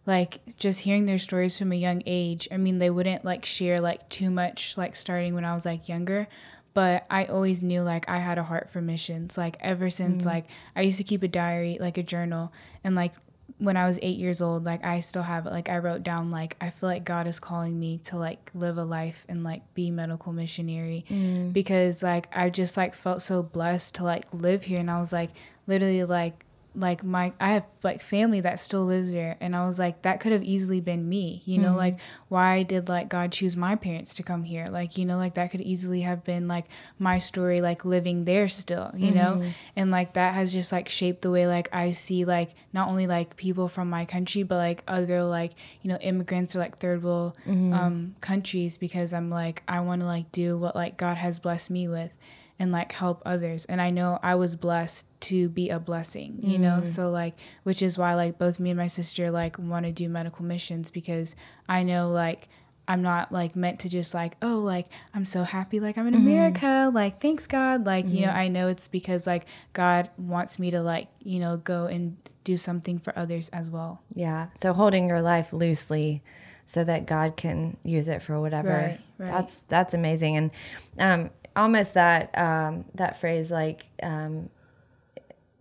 like, 0.05 0.39
just 0.57 0.81
hearing 0.81 1.05
their 1.05 1.17
stories 1.17 1.57
from 1.57 1.71
a 1.71 1.75
young 1.75 2.03
age. 2.05 2.47
I 2.51 2.57
mean, 2.57 2.79
they 2.79 2.89
wouldn't 2.89 3.25
like 3.25 3.45
share 3.45 3.81
like 3.81 4.07
too 4.09 4.29
much, 4.29 4.77
like 4.77 4.95
starting 4.95 5.33
when 5.33 5.45
I 5.45 5.53
was 5.53 5.65
like 5.65 5.89
younger, 5.89 6.27
but 6.73 7.07
I 7.09 7.25
always 7.25 7.63
knew 7.63 7.81
like 7.81 8.07
I 8.07 8.17
had 8.17 8.37
a 8.37 8.43
heart 8.43 8.69
for 8.69 8.81
missions. 8.81 9.37
Like 9.37 9.57
ever 9.61 9.89
since 9.89 10.23
like 10.25 10.45
I 10.75 10.81
used 10.81 10.99
to 10.99 11.03
keep 11.03 11.23
a 11.23 11.27
diary, 11.27 11.77
like 11.81 11.97
a 11.97 12.03
journal, 12.03 12.53
and 12.83 12.93
like 12.93 13.13
when 13.59 13.77
I 13.77 13.87
was 13.87 13.97
eight 14.01 14.17
years 14.17 14.41
old, 14.41 14.65
like 14.65 14.83
I 14.83 14.99
still 14.99 15.23
have 15.23 15.45
it. 15.45 15.51
Like 15.51 15.69
I 15.69 15.77
wrote 15.79 16.03
down, 16.03 16.31
like 16.31 16.55
I 16.61 16.69
feel 16.69 16.89
like 16.89 17.03
God 17.03 17.27
is 17.27 17.39
calling 17.39 17.79
me 17.79 17.97
to 18.05 18.17
like 18.17 18.51
live 18.53 18.77
a 18.77 18.83
life 18.83 19.25
and 19.27 19.43
like 19.43 19.73
be 19.73 19.89
medical 19.89 20.33
missionary 20.33 21.05
mm. 21.09 21.53
because 21.53 22.03
like 22.03 22.27
I 22.35 22.49
just 22.49 22.77
like 22.77 22.93
felt 22.93 23.21
so 23.21 23.41
blessed 23.41 23.95
to 23.95 24.03
like 24.03 24.25
live 24.31 24.63
here, 24.63 24.79
and 24.79 24.91
I 24.91 24.99
was 24.99 25.11
like 25.11 25.31
literally 25.65 26.03
like 26.03 26.45
like 26.75 27.03
my 27.03 27.33
I 27.39 27.49
have 27.53 27.65
like 27.83 28.01
family 28.01 28.41
that 28.41 28.59
still 28.59 28.85
lives 28.85 29.11
there, 29.13 29.35
and 29.39 29.55
I 29.55 29.65
was 29.65 29.79
like 29.79 30.03
that 30.03 30.19
could 30.19 30.31
have 30.31 30.43
easily 30.43 30.79
been 30.79 31.09
me, 31.09 31.41
you 31.45 31.57
know, 31.57 31.69
mm-hmm. 31.69 31.77
like 31.77 31.99
why 32.29 32.63
did 32.63 32.87
like 32.87 33.09
God 33.09 33.31
choose 33.31 33.57
my 33.57 33.75
parents 33.75 34.13
to 34.15 34.23
come 34.23 34.43
here, 34.43 34.67
like 34.67 34.97
you 34.97 35.05
know, 35.05 35.17
like 35.17 35.33
that 35.35 35.51
could 35.51 35.61
easily 35.61 36.01
have 36.01 36.23
been 36.23 36.47
like 36.47 36.65
my 36.99 37.17
story, 37.17 37.61
like 37.61 37.83
living 37.83 38.25
there 38.25 38.47
still, 38.47 38.91
you 38.95 39.11
know, 39.11 39.37
mm-hmm. 39.37 39.49
and 39.75 39.89
like 39.89 40.13
that 40.13 40.35
has 40.35 40.53
just 40.53 40.71
like 40.71 40.87
shaped 40.87 41.23
the 41.23 41.31
way 41.31 41.47
like 41.47 41.69
I 41.73 41.91
see 41.91 42.25
like 42.25 42.51
not 42.73 42.89
only 42.89 43.07
like 43.07 43.35
people 43.37 43.67
from 43.67 43.89
my 43.89 44.05
country, 44.05 44.43
but 44.43 44.57
like 44.57 44.83
other 44.87 45.23
like 45.23 45.53
you 45.81 45.89
know 45.89 45.97
immigrants 45.97 46.55
or 46.55 46.59
like 46.59 46.77
third 46.77 47.01
world 47.03 47.35
mm-hmm. 47.45 47.73
um, 47.73 48.15
countries 48.21 48.77
because 48.77 49.13
I'm 49.13 49.29
like 49.29 49.63
I 49.67 49.79
want 49.79 50.01
to 50.01 50.05
like 50.05 50.31
do 50.31 50.57
what 50.57 50.75
like 50.75 50.97
God 50.97 51.17
has 51.17 51.39
blessed 51.39 51.71
me 51.71 51.87
with 51.87 52.11
and 52.59 52.71
like 52.71 52.91
help 52.91 53.21
others 53.25 53.65
and 53.65 53.81
i 53.81 53.89
know 53.89 54.19
i 54.23 54.35
was 54.35 54.55
blessed 54.55 55.05
to 55.19 55.49
be 55.49 55.69
a 55.69 55.79
blessing 55.79 56.37
you 56.41 56.57
know 56.57 56.79
mm. 56.81 56.87
so 56.87 57.09
like 57.09 57.35
which 57.63 57.81
is 57.81 57.97
why 57.97 58.13
like 58.13 58.37
both 58.37 58.59
me 58.59 58.71
and 58.71 58.77
my 58.77 58.87
sister 58.87 59.31
like 59.31 59.57
want 59.59 59.85
to 59.85 59.91
do 59.91 60.09
medical 60.09 60.43
missions 60.43 60.91
because 60.91 61.35
i 61.69 61.83
know 61.83 62.09
like 62.09 62.47
i'm 62.87 63.01
not 63.01 63.31
like 63.31 63.55
meant 63.55 63.79
to 63.79 63.89
just 63.89 64.13
like 64.13 64.35
oh 64.41 64.57
like 64.59 64.87
i'm 65.13 65.25
so 65.25 65.43
happy 65.43 65.79
like 65.79 65.97
i'm 65.97 66.07
in 66.07 66.13
mm-hmm. 66.13 66.27
america 66.27 66.91
like 66.93 67.21
thanks 67.21 67.45
god 67.47 67.85
like 67.85 68.05
you 68.07 68.21
know 68.21 68.27
mm-hmm. 68.27 68.37
i 68.37 68.47
know 68.47 68.67
it's 68.67 68.87
because 68.87 69.27
like 69.27 69.45
god 69.73 70.09
wants 70.17 70.57
me 70.57 70.71
to 70.71 70.81
like 70.81 71.07
you 71.19 71.39
know 71.39 71.57
go 71.57 71.85
and 71.85 72.17
do 72.47 72.55
something 72.55 72.97
for 72.97 73.11
others 73.19 73.49
as 73.49 73.69
well 73.69 74.01
Yeah. 74.15 74.47
So, 74.55 74.71
holding 74.71 75.09
your 75.09 75.21
life 75.21 75.51
loosely 75.51 76.23
so 76.65 76.83
that 76.83 77.05
God 77.05 77.35
can 77.35 77.75
use 77.83 78.07
it 78.07 78.21
for 78.21 78.39
whatever. 78.39 78.69
Right, 78.69 78.99
right. 79.17 79.31
That's 79.31 79.59
that's 79.67 79.93
amazing, 79.93 80.37
and 80.37 80.51
um, 80.97 81.29
almost 81.57 81.95
that 81.95 82.37
um, 82.37 82.85
that 82.95 83.19
phrase 83.19 83.51
like. 83.51 83.85
Um, 84.01 84.49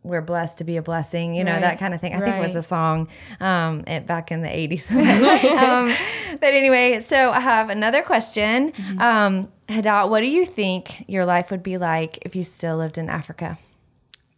we're 0.03 0.23
blessed 0.23 0.59
to 0.59 0.65
be 0.65 0.77
a 0.77 0.83
blessing, 0.83 1.35
you 1.35 1.43
know, 1.43 1.51
Right, 1.51 1.63
that 1.63 1.79
kind 1.81 1.93
of 1.93 2.01
thing. 2.01 2.15
I 2.15 2.21
think 2.21 2.37
it 2.37 2.41
was 2.41 2.55
a 2.55 2.63
song 2.63 3.09
um, 3.41 3.83
it, 3.89 4.07
back 4.07 4.31
in 4.31 4.41
the 4.41 4.49
80s. 4.49 4.89
um, 5.59 5.93
but 6.39 6.55
anyway, 6.55 7.01
so 7.01 7.33
I 7.33 7.41
have 7.41 7.71
another 7.71 8.03
question. 8.03 8.71
Mm-hmm. 8.71 9.01
Um, 9.01 9.53
Hadat, 9.69 10.09
what 10.09 10.21
do 10.21 10.29
you 10.29 10.47
think 10.47 11.05
your 11.09 11.25
life 11.25 11.51
would 11.51 11.65
be 11.65 11.77
like 11.77 12.19
if 12.23 12.37
you 12.37 12.45
still 12.45 12.77
lived 12.77 12.99
in 12.99 13.11
Africa? 13.11 13.59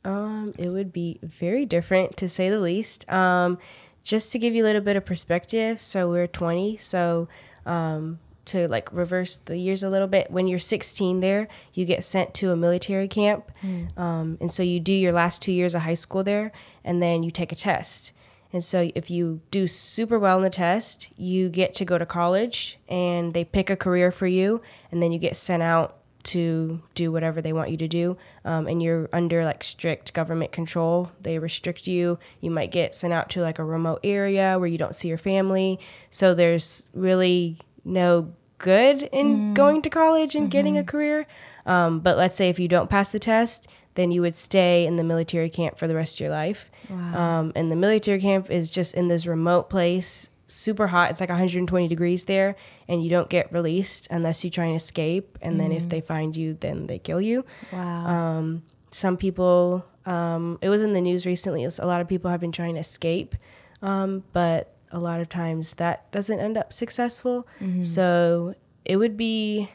Um, 0.04 0.54
it 0.56 0.70
would 0.70 0.90
be 0.90 1.18
very 1.22 1.66
different 1.66 2.16
to 2.16 2.30
say 2.30 2.48
the 2.48 2.60
least. 2.60 3.10
Um, 3.12 3.58
just 4.02 4.32
to 4.32 4.38
give 4.38 4.54
you 4.54 4.64
a 4.64 4.66
little 4.66 4.80
bit 4.80 4.96
of 4.96 5.04
perspective, 5.04 5.82
so 5.82 6.08
we're 6.08 6.26
20, 6.26 6.78
so 6.78 7.28
um, 7.66 8.20
to 8.48 8.68
like 8.68 8.92
reverse 8.92 9.36
the 9.36 9.56
years 9.56 9.82
a 9.82 9.90
little 9.90 10.08
bit, 10.08 10.30
when 10.30 10.46
you're 10.48 10.58
16 10.58 11.20
there, 11.20 11.48
you 11.72 11.84
get 11.84 12.04
sent 12.04 12.34
to 12.34 12.50
a 12.52 12.56
military 12.56 13.08
camp. 13.08 13.50
Um, 13.96 14.36
and 14.40 14.52
so 14.52 14.62
you 14.62 14.80
do 14.80 14.92
your 14.92 15.12
last 15.12 15.42
two 15.42 15.52
years 15.52 15.74
of 15.74 15.82
high 15.82 15.94
school 15.94 16.22
there, 16.24 16.52
and 16.84 17.02
then 17.02 17.22
you 17.22 17.30
take 17.30 17.52
a 17.52 17.56
test. 17.56 18.12
And 18.52 18.64
so 18.64 18.90
if 18.94 19.10
you 19.10 19.40
do 19.50 19.66
super 19.66 20.18
well 20.18 20.38
in 20.38 20.42
the 20.42 20.50
test, 20.50 21.10
you 21.16 21.48
get 21.50 21.74
to 21.74 21.84
go 21.84 21.98
to 21.98 22.06
college 22.06 22.78
and 22.88 23.34
they 23.34 23.44
pick 23.44 23.68
a 23.68 23.76
career 23.76 24.10
for 24.10 24.26
you, 24.26 24.62
and 24.90 25.02
then 25.02 25.12
you 25.12 25.18
get 25.18 25.36
sent 25.36 25.62
out 25.62 25.96
to 26.24 26.82
do 26.94 27.10
whatever 27.10 27.40
they 27.40 27.52
want 27.52 27.70
you 27.70 27.76
to 27.76 27.88
do. 27.88 28.16
Um, 28.44 28.66
and 28.66 28.82
you're 28.82 29.08
under 29.12 29.44
like 29.44 29.64
strict 29.64 30.12
government 30.12 30.52
control. 30.52 31.12
They 31.20 31.38
restrict 31.38 31.86
you. 31.86 32.18
You 32.40 32.50
might 32.50 32.70
get 32.70 32.94
sent 32.94 33.12
out 33.12 33.30
to 33.30 33.40
like 33.40 33.58
a 33.58 33.64
remote 33.64 34.00
area 34.04 34.58
where 34.58 34.68
you 34.68 34.78
don't 34.78 34.94
see 34.94 35.08
your 35.08 35.18
family. 35.18 35.78
So 36.10 36.34
there's 36.34 36.88
really 36.92 37.58
no 37.88 38.32
good 38.58 39.02
in 39.12 39.54
going 39.54 39.82
to 39.82 39.90
college 39.90 40.34
and 40.34 40.50
getting 40.50 40.76
a 40.76 40.84
career. 40.84 41.26
Um, 41.64 42.00
but 42.00 42.16
let's 42.16 42.36
say 42.36 42.48
if 42.48 42.58
you 42.58 42.68
don't 42.68 42.90
pass 42.90 43.10
the 43.12 43.18
test, 43.18 43.68
then 43.94 44.10
you 44.10 44.20
would 44.20 44.36
stay 44.36 44.86
in 44.86 44.96
the 44.96 45.04
military 45.04 45.50
camp 45.50 45.78
for 45.78 45.88
the 45.88 45.94
rest 45.94 46.16
of 46.16 46.20
your 46.20 46.30
life. 46.30 46.70
Um, 47.16 47.52
and 47.54 47.70
the 47.70 47.76
military 47.76 48.20
camp 48.20 48.50
is 48.50 48.70
just 48.70 48.94
in 48.94 49.08
this 49.08 49.26
remote 49.26 49.70
place, 49.70 50.30
super 50.46 50.86
hot. 50.88 51.10
It's 51.10 51.20
like 51.20 51.28
120 51.28 51.88
degrees 51.88 52.24
there, 52.24 52.56
and 52.88 53.02
you 53.02 53.10
don't 53.10 53.28
get 53.28 53.52
released 53.52 54.08
unless 54.10 54.44
you 54.44 54.50
try 54.50 54.66
and 54.66 54.76
escape. 54.76 55.38
And 55.42 55.58
then 55.60 55.72
if 55.72 55.88
they 55.88 56.00
find 56.00 56.36
you, 56.36 56.54
then 56.54 56.86
they 56.86 56.98
kill 56.98 57.20
you. 57.20 57.44
Wow. 57.72 58.06
Um, 58.06 58.62
some 58.90 59.16
people, 59.16 59.84
um, 60.06 60.58
it 60.62 60.68
was 60.68 60.82
in 60.82 60.94
the 60.94 61.00
news 61.00 61.26
recently, 61.26 61.64
a 61.64 61.86
lot 61.86 62.00
of 62.00 62.08
people 62.08 62.30
have 62.30 62.40
been 62.40 62.52
trying 62.52 62.74
to 62.74 62.80
escape, 62.80 63.34
um, 63.82 64.24
but 64.32 64.74
a 64.92 64.98
lot 64.98 65.20
of 65.20 65.28
times 65.28 65.74
that 65.74 66.10
doesn't 66.12 66.38
end 66.40 66.56
up 66.56 66.72
successful. 66.72 67.46
So 67.82 68.54
it 68.84 68.96
would 68.96 69.16
be 69.16 69.68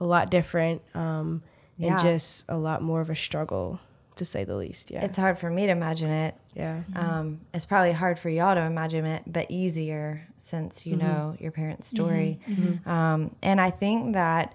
a 0.00 0.04
lot 0.04 0.30
different 0.30 0.82
um, 0.94 1.42
Yeah. 1.76 1.92
and 1.92 2.00
just 2.00 2.44
a 2.48 2.56
lot 2.56 2.82
more 2.82 3.00
of 3.00 3.10
a 3.10 3.16
struggle, 3.16 3.80
to 4.16 4.24
say 4.24 4.44
the 4.44 4.56
least. 4.56 4.90
Yeah. 4.90 5.04
it's 5.04 5.16
hard 5.16 5.38
for 5.38 5.50
me 5.50 5.66
to 5.66 5.72
imagine 5.72 6.10
it. 6.10 6.34
yeah. 6.54 6.80
Um, 6.96 7.40
it's 7.54 7.66
probably 7.66 7.92
hard 7.92 8.18
for 8.18 8.28
y'all 8.30 8.54
to 8.54 8.60
imagine 8.62 9.04
it, 9.06 9.22
but 9.26 9.50
easier 9.50 10.26
since 10.38 10.86
you 10.86 10.96
know 10.96 11.36
your 11.38 11.52
parents' 11.52 11.88
story. 11.88 12.38
Um, 12.86 13.34
and 13.42 13.60
I 13.60 13.70
think 13.70 14.14
that 14.14 14.54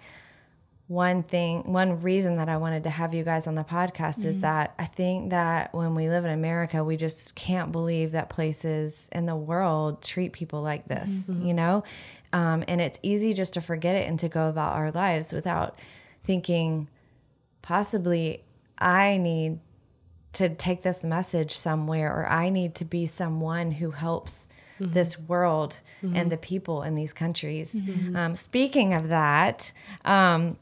one 0.87 1.23
thing, 1.23 1.71
one 1.71 2.01
reason 2.01 2.35
that 2.37 2.47
I 2.47 2.57
wanted 2.57 2.83
to 2.83 2.91
have 2.91 3.13
you 3.15 3.23
guys 3.23 3.47
on 3.47 3.55
the 3.55 3.63
podcast 3.63 4.23
is 4.23 4.39
that 4.41 4.75
I 4.77 4.85
think 4.85 5.31
that 5.31 5.73
when 5.73 5.95
we 5.95 6.09
live 6.09 6.25
in 6.25 6.31
America, 6.31 6.83
we 6.83 6.95
just 6.95 7.33
can't 7.33 7.71
believe 7.71 8.11
that 8.11 8.29
places 8.29 9.09
in 9.11 9.25
the 9.25 9.35
world 9.35 10.03
treat 10.03 10.31
people 10.31 10.61
like 10.61 10.87
this, 10.87 11.27
you 11.41 11.55
know? 11.55 11.83
Um, 12.33 12.63
and 12.67 12.81
it's 12.81 12.99
easy 13.01 13.33
just 13.33 13.53
to 13.55 13.61
forget 13.61 13.95
it 13.95 14.07
and 14.07 14.19
to 14.19 14.29
go 14.29 14.47
about 14.47 14.73
our 14.75 14.91
lives 14.91 15.33
without 15.33 15.79
thinking, 16.23 16.87
possibly, 17.63 18.43
I 18.77 19.17
need 19.17 19.59
to 20.33 20.49
take 20.49 20.83
this 20.83 21.03
message 21.03 21.53
somewhere 21.57 22.13
or 22.15 22.27
I 22.29 22.49
need 22.49 22.75
to 22.75 22.85
be 22.85 23.07
someone 23.07 23.71
who 23.71 23.89
helps 23.91 24.47
this 24.77 25.17
world 25.17 25.79
and 26.13 26.29
the 26.31 26.37
people 26.37 26.83
in 26.83 26.93
these 26.95 27.13
countries. 27.13 27.81
Um, 28.13 28.35
speaking 28.35 28.93
of 28.93 29.07
that, 29.07 29.71
um, 30.03 30.57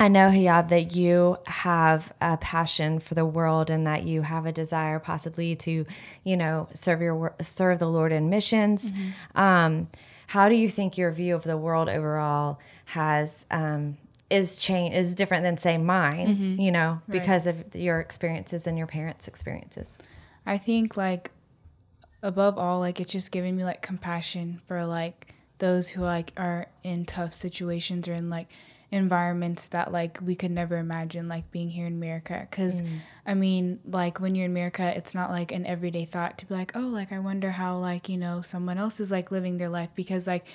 I 0.00 0.08
know, 0.08 0.28
Hiyab, 0.28 0.70
that 0.70 0.96
you 0.96 1.36
have 1.46 2.10
a 2.22 2.38
passion 2.38 3.00
for 3.00 3.14
the 3.14 3.26
world 3.26 3.68
and 3.68 3.86
that 3.86 4.02
you 4.04 4.22
have 4.22 4.46
a 4.46 4.52
desire 4.52 4.98
possibly 4.98 5.54
to, 5.56 5.84
you 6.24 6.36
know, 6.38 6.68
serve 6.72 7.02
your 7.02 7.34
serve 7.42 7.78
the 7.78 7.86
Lord 7.86 8.10
in 8.10 8.30
missions. 8.30 8.92
Um, 9.34 9.88
how 10.28 10.48
do 10.48 10.54
you 10.54 10.70
think 10.70 10.96
your 10.96 11.12
view 11.12 11.34
of 11.34 11.42
the 11.44 11.58
world 11.58 11.90
overall 11.90 12.60
has 12.86 13.44
um, 13.50 13.98
is 14.30 14.56
change 14.62 14.94
is 14.94 15.14
different 15.14 15.42
than 15.42 15.58
say 15.58 15.76
mine? 15.76 16.26
You 16.58 16.72
know, 16.72 17.02
because 17.06 17.46
of 17.46 17.74
your 17.74 18.00
experiences 18.00 18.66
and 18.66 18.78
your 18.78 18.86
parents' 18.86 19.28
experiences. 19.28 19.98
I 20.46 20.56
think 20.56 20.96
like 20.96 21.30
above 22.22 22.56
all, 22.56 22.80
like 22.80 23.00
it's 23.00 23.12
just 23.12 23.32
giving 23.32 23.54
me 23.54 23.64
like 23.64 23.82
compassion 23.82 24.62
for 24.66 24.86
like 24.86 25.34
those 25.58 25.90
who 25.90 26.00
like 26.00 26.32
are 26.38 26.68
in 26.82 27.04
tough 27.04 27.34
situations 27.34 28.08
or 28.08 28.14
in 28.14 28.30
like 28.30 28.48
environments 28.92 29.68
that 29.68 29.92
like 29.92 30.18
we 30.24 30.34
could 30.34 30.50
never 30.50 30.76
imagine 30.76 31.28
like 31.28 31.50
being 31.50 31.70
here 31.70 31.86
in 31.86 31.92
America 31.94 32.46
cuz 32.50 32.82
I 33.24 33.34
mean 33.34 33.78
like 33.84 34.20
when 34.20 34.34
you're 34.34 34.46
in 34.46 34.50
America 34.50 34.92
it's 34.96 35.14
not 35.14 35.30
like 35.30 35.52
an 35.52 35.64
everyday 35.64 36.04
thought 36.04 36.38
to 36.38 36.46
be 36.46 36.54
like 36.54 36.72
oh 36.74 36.80
like 36.88 37.12
I 37.12 37.18
wonder 37.20 37.52
how 37.52 37.78
like 37.78 38.08
you 38.08 38.18
know 38.18 38.42
someone 38.42 38.78
else 38.78 38.98
is 38.98 39.10
like 39.12 39.30
living 39.30 39.58
their 39.58 39.68
life 39.68 39.90
because 39.94 40.26
like 40.26 40.46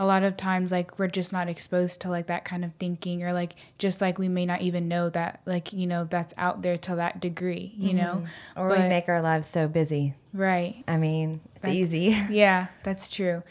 a 0.00 0.06
lot 0.06 0.22
of 0.22 0.36
times 0.36 0.70
like 0.70 0.96
we're 0.98 1.08
just 1.08 1.32
not 1.32 1.48
exposed 1.48 2.00
to 2.02 2.08
like 2.08 2.28
that 2.28 2.44
kind 2.44 2.64
of 2.64 2.72
thinking 2.78 3.24
or 3.24 3.32
like 3.32 3.56
just 3.78 4.00
like 4.00 4.16
we 4.16 4.28
may 4.28 4.46
not 4.46 4.60
even 4.60 4.86
know 4.86 5.08
that 5.08 5.40
like 5.44 5.72
you 5.72 5.86
know 5.88 6.04
that's 6.04 6.32
out 6.36 6.62
there 6.62 6.76
to 6.76 6.94
that 6.96 7.20
degree 7.20 7.72
you 7.76 7.94
know 7.94 8.24
Or 8.54 8.68
we 8.68 8.78
make 8.78 9.08
our 9.08 9.20
lives 9.22 9.48
so 9.48 9.66
busy. 9.66 10.14
right 10.32 10.84
I 10.86 10.98
mean, 10.98 11.40
it's 11.56 11.68
easy. 11.68 12.16
yeah, 12.30 12.68
that's 12.84 13.08
true. 13.08 13.42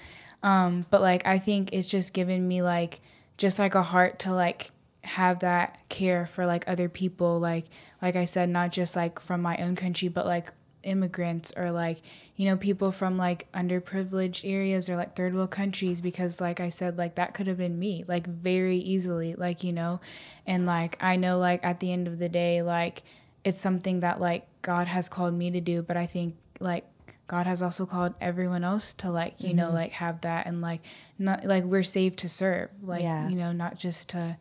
Um, 0.43 0.85
but 0.89 1.01
like 1.01 1.25
I 1.27 1.39
think 1.39 1.73
it's 1.73 1.87
just 1.87 2.13
given 2.13 2.47
me 2.47 2.61
like 2.61 3.01
just 3.37 3.59
like 3.59 3.75
a 3.75 3.83
heart 3.83 4.19
to 4.19 4.33
like 4.33 4.71
have 5.03 5.39
that 5.39 5.79
care 5.89 6.25
for 6.25 6.45
like 6.45 6.67
other 6.67 6.89
people 6.89 7.39
like 7.39 7.65
like 8.01 8.15
I 8.15 8.25
said 8.25 8.49
not 8.49 8.71
just 8.71 8.95
like 8.95 9.19
from 9.19 9.41
my 9.41 9.55
own 9.57 9.75
country 9.75 10.09
but 10.09 10.25
like 10.25 10.51
immigrants 10.83 11.51
or 11.55 11.71
like 11.71 12.01
you 12.35 12.45
know 12.45 12.55
people 12.55 12.91
from 12.91 13.17
like 13.17 13.51
underprivileged 13.51 14.49
areas 14.49 14.89
or 14.89 14.95
like 14.95 15.15
third 15.15 15.35
world 15.35 15.51
countries 15.51 16.01
because 16.01 16.39
like 16.39 16.59
I 16.59 16.69
said 16.69 16.97
like 16.97 17.15
that 17.15 17.33
could 17.33 17.47
have 17.47 17.57
been 17.57 17.77
me 17.77 18.03
like 18.07 18.25
very 18.25 18.77
easily 18.77 19.35
like 19.35 19.63
you 19.63 19.73
know? 19.73 19.99
And 20.45 20.65
like 20.65 20.97
I 21.01 21.15
know 21.17 21.39
like 21.39 21.63
at 21.63 21.79
the 21.79 21.91
end 21.91 22.07
of 22.07 22.19
the 22.19 22.29
day 22.29 22.61
like 22.61 23.03
it's 23.43 23.61
something 23.61 23.99
that 23.99 24.19
like 24.19 24.47
God 24.61 24.87
has 24.87 25.09
called 25.09 25.33
me 25.33 25.51
to 25.51 25.61
do 25.61 25.81
but 25.81 25.97
I 25.97 26.05
think 26.05 26.35
like 26.59 26.85
God 27.27 27.45
has 27.45 27.61
also 27.61 27.85
called 27.85 28.13
everyone 28.21 28.63
else 28.63 28.93
to 28.95 29.11
like 29.11 29.41
you 29.41 29.49
Mm-hmm. 29.49 29.57
know 29.57 29.71
like 29.71 29.91
have 29.91 30.21
that 30.21 30.47
and 30.47 30.61
like 30.61 30.81
not 31.19 31.43
like 31.45 31.63
we're 31.65 31.83
saved 31.83 32.19
to 32.19 32.29
serve 32.29 32.69
like 32.81 33.03
Yeah. 33.03 33.27
you 33.29 33.35
know 33.35 33.51
not 33.51 33.77
just 33.77 34.09
to 34.09 34.37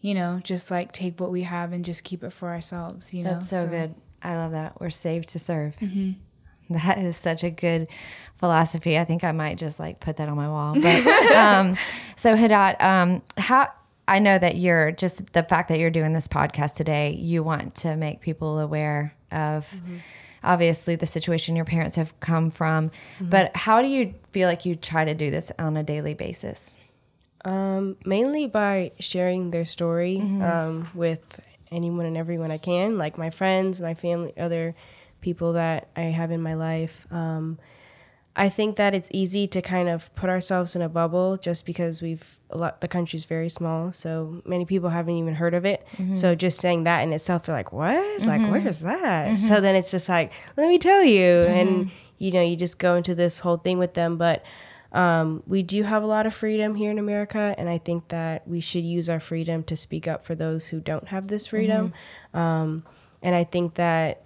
you 0.00 0.14
know 0.14 0.40
just 0.42 0.70
like 0.70 0.92
take 0.92 1.20
what 1.20 1.30
we 1.30 1.42
have 1.42 1.72
and 1.72 1.84
just 1.84 2.04
keep 2.04 2.22
it 2.24 2.30
for 2.32 2.48
ourselves 2.50 3.14
you 3.14 3.22
know 3.24 3.34
That's 3.34 3.48
so, 3.50 3.66
good. 3.66 3.94
I 4.22 4.34
love 4.36 4.52
that. 4.52 4.80
We're 4.80 4.90
saved 4.90 5.28
to 5.30 5.38
serve. 5.38 5.76
That 6.68 6.98
is 6.98 7.16
such 7.16 7.44
a 7.44 7.50
good 7.50 7.86
philosophy. 8.34 8.98
I 8.98 9.04
think 9.04 9.22
I 9.22 9.30
might 9.30 9.56
just 9.56 9.78
like 9.78 10.00
put 10.00 10.16
that 10.16 10.28
on 10.28 10.36
my 10.36 10.48
wall. 10.48 10.74
But 10.74 11.06
um, 11.36 11.76
so 12.16 12.34
Hadat, 12.36 12.82
um, 12.82 13.22
how 13.38 13.68
I 14.08 14.18
know 14.18 14.36
that 14.36 14.56
you're 14.56 14.90
just 14.90 15.32
the 15.32 15.44
fact 15.44 15.68
that 15.68 15.78
you're 15.78 15.90
doing 15.92 16.12
this 16.12 16.26
podcast 16.26 16.74
today. 16.74 17.12
You 17.12 17.44
want 17.44 17.76
to 17.76 17.94
make 17.94 18.20
people 18.20 18.58
aware 18.58 19.14
of. 19.30 19.68
Obviously, 20.44 20.96
the 20.96 21.06
situation 21.06 21.56
your 21.56 21.64
parents 21.64 21.96
have 21.96 22.18
come 22.20 22.50
from, 22.50 22.90
but 23.20 23.56
how 23.56 23.82
do 23.82 23.88
you 23.88 24.14
feel 24.32 24.48
like 24.48 24.64
you 24.64 24.76
try 24.76 25.04
to 25.04 25.14
do 25.14 25.30
this 25.30 25.50
on 25.58 25.76
a 25.76 25.82
daily 25.82 26.14
basis? 26.14 26.76
Um, 27.44 27.96
mainly 28.04 28.46
by 28.46 28.92
sharing 28.98 29.50
their 29.50 29.64
story 29.64 30.18
um, 30.20 30.88
with 30.94 31.40
anyone 31.70 32.06
and 32.06 32.16
everyone 32.16 32.50
I 32.50 32.58
can, 32.58 32.98
like 32.98 33.18
my 33.18 33.30
friends, 33.30 33.80
my 33.80 33.94
family, 33.94 34.32
other 34.36 34.74
people 35.20 35.54
that 35.54 35.88
I 35.96 36.02
have 36.02 36.30
in 36.30 36.40
my 36.40 36.54
life. 36.54 37.06
Um, 37.10 37.58
I 38.38 38.50
think 38.50 38.76
that 38.76 38.94
it's 38.94 39.08
easy 39.14 39.46
to 39.46 39.62
kind 39.62 39.88
of 39.88 40.14
put 40.14 40.28
ourselves 40.28 40.76
in 40.76 40.82
a 40.82 40.90
bubble 40.90 41.38
just 41.38 41.64
because 41.64 42.02
we've 42.02 42.38
a 42.50 42.58
lot. 42.58 42.82
The 42.82 42.88
country's 42.88 43.24
very 43.24 43.48
small, 43.48 43.92
so 43.92 44.42
many 44.44 44.66
people 44.66 44.90
haven't 44.90 45.16
even 45.16 45.34
heard 45.34 45.54
of 45.54 45.64
it. 45.64 45.86
Mm-hmm. 45.96 46.14
So 46.14 46.34
just 46.34 46.60
saying 46.60 46.84
that 46.84 47.00
in 47.00 47.14
itself, 47.14 47.44
they're 47.44 47.54
like, 47.54 47.72
"What? 47.72 48.20
Like, 48.20 48.42
mm-hmm. 48.42 48.52
where's 48.52 48.80
that?" 48.80 49.28
Mm-hmm. 49.28 49.36
So 49.36 49.62
then 49.62 49.74
it's 49.74 49.90
just 49.90 50.10
like, 50.10 50.32
"Let 50.58 50.68
me 50.68 50.76
tell 50.76 51.02
you," 51.02 51.42
and 51.42 51.90
you 52.18 52.30
know, 52.30 52.42
you 52.42 52.56
just 52.56 52.78
go 52.78 52.96
into 52.96 53.14
this 53.14 53.40
whole 53.40 53.56
thing 53.56 53.78
with 53.78 53.94
them. 53.94 54.18
But 54.18 54.44
um, 54.92 55.42
we 55.46 55.62
do 55.62 55.84
have 55.84 56.02
a 56.02 56.06
lot 56.06 56.26
of 56.26 56.34
freedom 56.34 56.74
here 56.74 56.90
in 56.90 56.98
America, 56.98 57.54
and 57.56 57.70
I 57.70 57.78
think 57.78 58.08
that 58.08 58.46
we 58.46 58.60
should 58.60 58.84
use 58.84 59.08
our 59.08 59.20
freedom 59.20 59.62
to 59.64 59.76
speak 59.76 60.06
up 60.06 60.24
for 60.24 60.34
those 60.34 60.68
who 60.68 60.80
don't 60.80 61.08
have 61.08 61.28
this 61.28 61.46
freedom. 61.46 61.94
Um, 62.34 62.84
and 63.22 63.34
I 63.34 63.44
think 63.44 63.74
that 63.74 64.25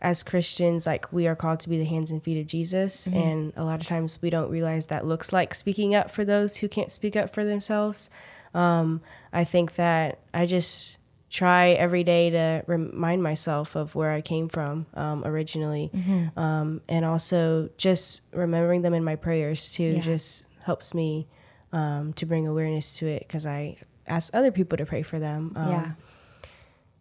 as 0.00 0.22
Christians, 0.22 0.86
like 0.86 1.12
we 1.12 1.26
are 1.26 1.36
called 1.36 1.60
to 1.60 1.68
be 1.68 1.78
the 1.78 1.84
hands 1.84 2.10
and 2.10 2.22
feet 2.22 2.40
of 2.40 2.46
Jesus, 2.46 3.06
and 3.06 3.52
a 3.56 3.64
lot 3.64 3.80
of 3.80 3.86
times 3.86 4.20
we 4.22 4.30
don't 4.30 4.50
realize 4.50 4.86
that 4.86 5.04
looks 5.04 5.32
like 5.32 5.54
speaking 5.54 5.94
up 5.94 6.10
for 6.10 6.24
those 6.24 6.56
who 6.56 6.68
can't 6.68 6.90
speak 6.90 7.16
up 7.16 7.32
for 7.34 7.44
themselves. 7.44 8.08
Um, 8.54 9.02
I 9.32 9.44
think 9.44 9.74
that 9.74 10.18
I 10.32 10.46
just 10.46 10.98
try 11.28 11.70
every 11.70 12.02
day 12.02 12.30
to 12.30 12.62
remind 12.66 13.22
myself 13.22 13.76
of 13.76 13.94
where 13.94 14.10
I 14.10 14.20
came 14.20 14.48
from 14.48 14.86
um, 14.94 15.24
originally, 15.24 15.90
um, 16.36 16.80
and 16.88 17.04
also 17.04 17.68
just 17.76 18.22
remembering 18.32 18.82
them 18.82 18.94
in 18.94 19.04
my 19.04 19.16
prayers 19.16 19.72
too. 19.72 19.84
Yeah. 19.84 20.00
Just 20.00 20.46
helps 20.62 20.94
me 20.94 21.28
um, 21.72 22.12
to 22.14 22.26
bring 22.26 22.46
awareness 22.46 22.98
to 22.98 23.06
it 23.06 23.20
because 23.20 23.46
I 23.46 23.76
ask 24.06 24.34
other 24.34 24.50
people 24.50 24.78
to 24.78 24.86
pray 24.86 25.02
for 25.02 25.18
them. 25.18 25.52
Um, 25.56 25.70
yeah. 25.70 25.90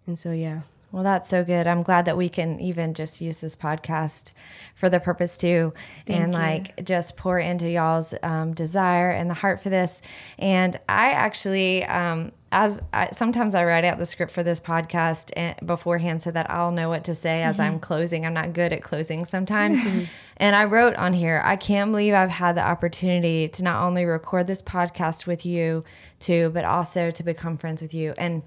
and 0.05 0.19
so 0.19 0.31
yeah. 0.31 0.62
Well, 0.91 1.04
that's 1.04 1.30
so 1.30 1.43
good. 1.43 1.67
I'm 1.67 1.84
glad 1.84 2.06
that 2.06 2.17
we 2.17 2.30
can 2.30 2.60
even 2.60 2.95
just 2.95 3.21
use 3.21 3.41
this 3.41 3.56
podcast 3.56 4.32
for 4.73 4.89
the 4.89 4.99
purpose 4.99 5.38
too, 5.38 5.73
and 6.08 6.34
you. 6.34 6.39
like 6.39 6.84
just 6.84 7.15
pour 7.15 7.38
into 7.38 7.69
y'all's 7.69 8.15
um, 8.23 8.54
desire 8.54 9.12
and 9.12 9.30
the 9.30 9.36
heart 9.36 9.62
for 9.62 9.69
this. 9.69 10.02
And 10.39 10.80
I 10.89 11.12
actually, 11.12 11.86
um, 11.86 12.32
as 12.51 12.81
I, 12.91 13.09
sometimes 13.12 13.53
I 13.53 13.63
write 13.63 13.83
out 13.83 13.97
the 13.97 14.05
script 14.05 14.31
for 14.31 14.41
this 14.41 14.59
podcast 14.59 15.31
and, 15.35 15.55
beforehand 15.65 16.21
so 16.21 16.31
that 16.31 16.49
I'll 16.49 16.71
know 16.71 16.89
what 16.89 17.03
to 17.05 17.15
say 17.15 17.43
as 17.43 17.57
mm-hmm. 17.57 17.73
I'm 17.73 17.79
closing. 17.79 18.25
I'm 18.25 18.33
not 18.33 18.53
good 18.53 18.73
at 18.73 18.81
closing 18.81 19.25
sometimes. 19.25 19.79
Mm-hmm. 19.79 20.05
and 20.38 20.55
I 20.55 20.65
wrote 20.65 20.95
on 20.95 21.13
here, 21.13 21.41
I 21.43 21.55
can't 21.55 21.91
believe 21.91 22.13
I've 22.13 22.29
had 22.29 22.55
the 22.55 22.65
opportunity 22.65 23.47
to 23.49 23.63
not 23.63 23.83
only 23.83 24.05
record 24.05 24.47
this 24.47 24.62
podcast 24.62 25.27
with 25.27 25.45
you 25.45 25.83
too, 26.19 26.49
but 26.53 26.65
also 26.65 27.12
to 27.12 27.23
become 27.23 27.57
friends 27.57 27.81
with 27.81 27.93
you. 27.93 28.13
And 28.17 28.43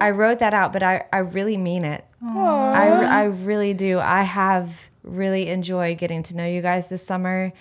I 0.00 0.10
wrote 0.10 0.38
that 0.38 0.54
out, 0.54 0.72
but 0.72 0.82
I, 0.82 1.04
I 1.12 1.18
really 1.18 1.56
mean 1.56 1.84
it. 1.84 2.04
I, 2.72 2.88
I 2.88 3.24
really 3.24 3.74
do. 3.74 3.98
I 3.98 4.22
have 4.22 4.88
really 5.02 5.48
enjoyed 5.48 5.98
getting 5.98 6.22
to 6.24 6.36
know 6.36 6.46
you 6.46 6.62
guys 6.62 6.86
this 6.86 7.04
summer 7.04 7.52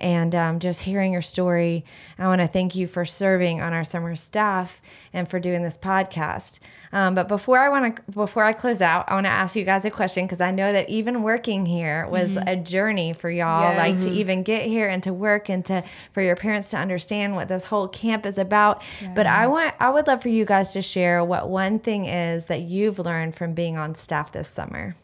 and 0.00 0.34
um, 0.34 0.58
just 0.60 0.82
hearing 0.82 1.12
your 1.12 1.22
story. 1.22 1.84
I 2.18 2.26
want 2.26 2.40
to 2.40 2.46
thank 2.46 2.74
you 2.76 2.86
for 2.86 3.04
serving 3.04 3.60
on 3.60 3.72
our 3.72 3.84
summer 3.84 4.14
staff 4.16 4.80
and 5.12 5.28
for 5.28 5.38
doing 5.40 5.62
this 5.62 5.78
podcast. 5.78 6.58
Um, 6.92 7.14
but 7.14 7.28
before 7.28 7.58
I 7.58 7.68
want 7.68 7.96
to, 7.96 8.02
before 8.12 8.44
I 8.44 8.52
close 8.52 8.80
out, 8.80 9.04
I 9.10 9.14
want 9.14 9.26
to 9.26 9.30
ask 9.32 9.56
you 9.56 9.64
guys 9.64 9.84
a 9.84 9.90
question 9.90 10.24
because 10.24 10.40
I 10.40 10.50
know 10.50 10.72
that 10.72 10.88
even 10.88 11.22
working 11.22 11.66
here 11.66 12.06
was 12.08 12.36
Mm-hmm. 12.36 12.48
a 12.48 12.56
journey 12.56 13.12
for 13.12 13.30
y'all. 13.30 13.76
Like 13.76 13.98
to 14.00 14.08
even 14.08 14.42
get 14.42 14.66
here 14.66 14.88
and 14.88 15.02
to 15.04 15.12
work 15.12 15.48
and 15.48 15.64
to 15.66 15.82
for 16.12 16.22
your 16.22 16.36
parents 16.36 16.70
to 16.70 16.76
understand 16.76 17.34
what 17.34 17.48
this 17.48 17.64
whole 17.64 17.88
camp 17.88 18.26
is 18.26 18.38
about. 18.38 18.82
But 19.14 19.26
I 19.26 19.46
want, 19.46 19.74
I 19.80 19.90
would 19.90 20.06
love 20.06 20.22
for 20.22 20.28
you 20.28 20.44
guys 20.44 20.72
to 20.72 20.82
share 20.82 21.24
what 21.24 21.48
one 21.48 21.78
thing 21.78 22.04
is 22.06 22.46
that 22.46 22.60
you've 22.62 22.98
learned 22.98 23.34
from 23.36 23.54
being 23.54 23.76
on 23.76 23.94
staff 23.94 24.32
this 24.32 24.48
summer. 24.48 24.96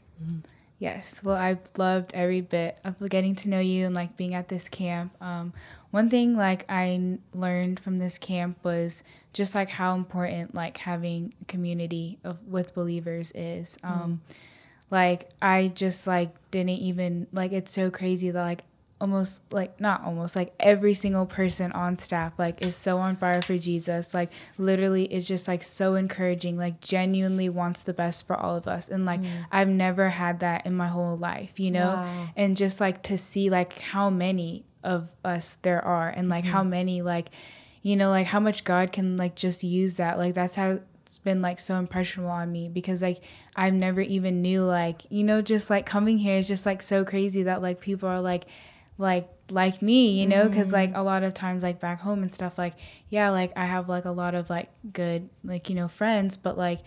Yes. 0.83 1.23
Well, 1.23 1.37
I've 1.37 1.61
loved 1.79 2.13
every 2.13 2.41
bit 2.41 2.77
of 2.83 3.09
getting 3.09 3.37
to 3.37 3.49
know 3.49 3.61
you 3.61 3.87
and 3.87 3.95
like 3.95 4.17
being 4.17 4.35
at 4.35 4.49
this 4.49 4.69
camp. 4.69 5.15
Um, 5.23 5.53
one 5.93 6.11
thing 6.11 6.35
like 6.37 6.65
I 6.69 7.19
learned 7.33 7.79
from 7.79 8.01
this 8.01 8.19
camp 8.19 8.59
was 8.65 9.05
just 9.33 9.55
like 9.55 9.69
how 9.69 9.95
important 9.95 10.57
like 10.57 10.79
having 10.79 11.35
a 11.41 11.45
community 11.45 12.19
of 12.25 12.45
with 12.49 12.75
believers 12.75 13.31
is. 13.37 13.79
Um, 13.85 14.23
Like 14.91 15.31
I 15.41 15.69
just 15.69 16.09
like 16.09 16.35
didn't 16.51 16.71
even 16.71 17.29
like 17.33 17.53
it's 17.53 17.73
so 17.73 17.89
crazy 17.89 18.33
that 18.33 18.43
like 18.43 18.65
almost 19.03 19.43
like 19.53 19.81
not 19.81 20.05
almost 20.05 20.37
like 20.37 20.55
every 20.61 20.95
single 20.95 21.27
person 21.27 21.73
on 21.73 21.99
staff 21.99 22.33
like 22.39 22.65
is 22.65 22.77
so 22.77 22.99
on 22.99 23.17
fire 23.17 23.43
for 23.43 23.59
Jesus. 23.59 24.15
Like 24.15 24.33
literally 24.57 25.13
is 25.13 25.27
just 25.27 25.49
like 25.49 25.63
so 25.63 25.97
encouraging 25.97 26.57
like 26.57 26.81
genuinely 26.81 27.49
wants 27.49 27.83
the 27.83 27.93
best 27.93 28.27
for 28.27 28.37
all 28.37 28.57
of 28.57 28.69
us. 28.69 28.89
And 28.89 29.05
like 29.05 29.21
mm. 29.21 29.29
I've 29.51 29.69
never 29.69 30.09
had 30.11 30.41
that 30.41 30.65
in 30.65 30.75
my 30.75 30.87
whole 30.87 31.17
life 31.17 31.59
you 31.59 31.73
know? 31.73 31.89
Wow. 31.97 32.29
and 32.37 32.57
just 32.57 32.81
like 32.81 33.03
to 33.05 33.19
see 33.19 33.51
like 33.51 33.79
how 33.81 34.09
many 34.09 34.65
of 34.85 35.09
us 35.25 35.55
there 35.63 35.85
are 35.85 36.09
and 36.09 36.29
like 36.29 36.45
how 36.45 36.61
mm-hmm. 36.61 36.71
many 36.71 37.03
like 37.03 37.31
you 37.83 37.97
know 37.97 38.11
like 38.11 38.27
how 38.27 38.41
much 38.41 38.65
God 38.65 38.93
can 38.93 39.17
like 39.17 39.35
just 39.35 39.65
use 39.65 39.97
that. 39.97 40.17
Like 40.17 40.35
that's 40.35 40.55
how 40.55 40.79
it's 41.13 41.19
been 41.19 41.43
like 41.43 41.59
so 41.59 41.77
impressionable 41.77 42.31
on 42.31 42.51
me 42.51 42.71
because 42.71 43.03
like 43.03 43.21
I've 43.55 43.75
never 43.75 44.01
even 44.01 44.41
knew 44.41 44.65
like 44.65 45.03
you 45.11 45.25
know 45.25 45.43
just 45.43 45.69
like 45.69 45.85
coming 45.85 46.17
here 46.17 46.39
is 46.39 46.49
just 46.49 46.65
like 46.65 46.81
so 46.81 47.05
crazy 47.05 47.43
that 47.43 47.61
like 47.61 47.81
people 47.81 48.09
are 48.09 48.23
like 48.23 48.47
like 48.99 49.29
like 49.51 49.83
me 49.83 50.11
you 50.21 50.27
know 50.27 50.49
because 50.49 50.73
like 50.73 50.93
a 50.95 51.03
lot 51.03 51.23
of 51.23 51.35
times 51.35 51.63
like 51.63 51.81
back 51.81 52.01
home 52.01 52.23
and 52.23 52.33
stuff 52.33 52.57
like 52.59 52.75
yeah 53.09 53.29
like 53.31 53.53
I 53.57 53.65
have 53.65 53.89
like 53.89 54.05
a 54.05 54.11
lot 54.11 54.35
of 54.35 54.49
like 54.51 54.71
good 54.93 55.29
like 55.45 55.69
you 55.69 55.75
know 55.75 55.89
friends 55.89 56.37
but 56.37 56.57
like 56.57 56.81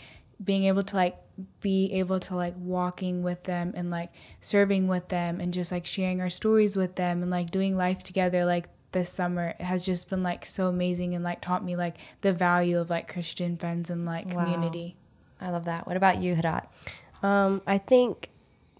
being 0.43 0.65
able 0.65 0.83
to 0.83 0.95
like 0.95 1.15
be 1.61 1.91
able 1.93 2.19
to 2.21 2.35
like 2.35 2.53
walking 2.57 3.21
with 3.23 3.43
them 3.43 3.73
and 3.75 3.91
like 3.91 4.09
serving 4.39 4.87
with 4.87 5.09
them 5.09 5.39
and 5.41 5.53
just 5.53 5.71
like 5.71 5.85
sharing 5.85 6.21
our 6.21 6.29
stories 6.29 6.75
with 6.77 6.95
them 6.95 7.21
and 7.21 7.29
like 7.31 7.51
doing 7.51 7.75
life 7.75 8.01
together 8.03 8.45
like 8.45 8.67
this 8.93 9.09
summer 9.09 9.53
has 9.59 9.85
just 9.85 10.09
been 10.09 10.23
like 10.23 10.45
so 10.45 10.67
amazing 10.69 11.13
and 11.13 11.23
like 11.23 11.41
taught 11.41 11.63
me 11.63 11.75
like 11.75 11.97
the 12.21 12.31
value 12.31 12.79
of 12.79 12.89
like 12.89 13.11
Christian 13.11 13.57
friends 13.57 13.89
and 13.89 14.05
like 14.05 14.25
Wow. 14.27 14.45
community. 14.45 14.95
I 15.41 15.49
love 15.49 15.65
that. 15.65 15.85
What 15.85 15.97
about 15.97 16.19
you, 16.21 16.33
Hadat? 16.35 16.67
Um, 17.21 17.61
I 17.67 17.77
think 17.77 18.29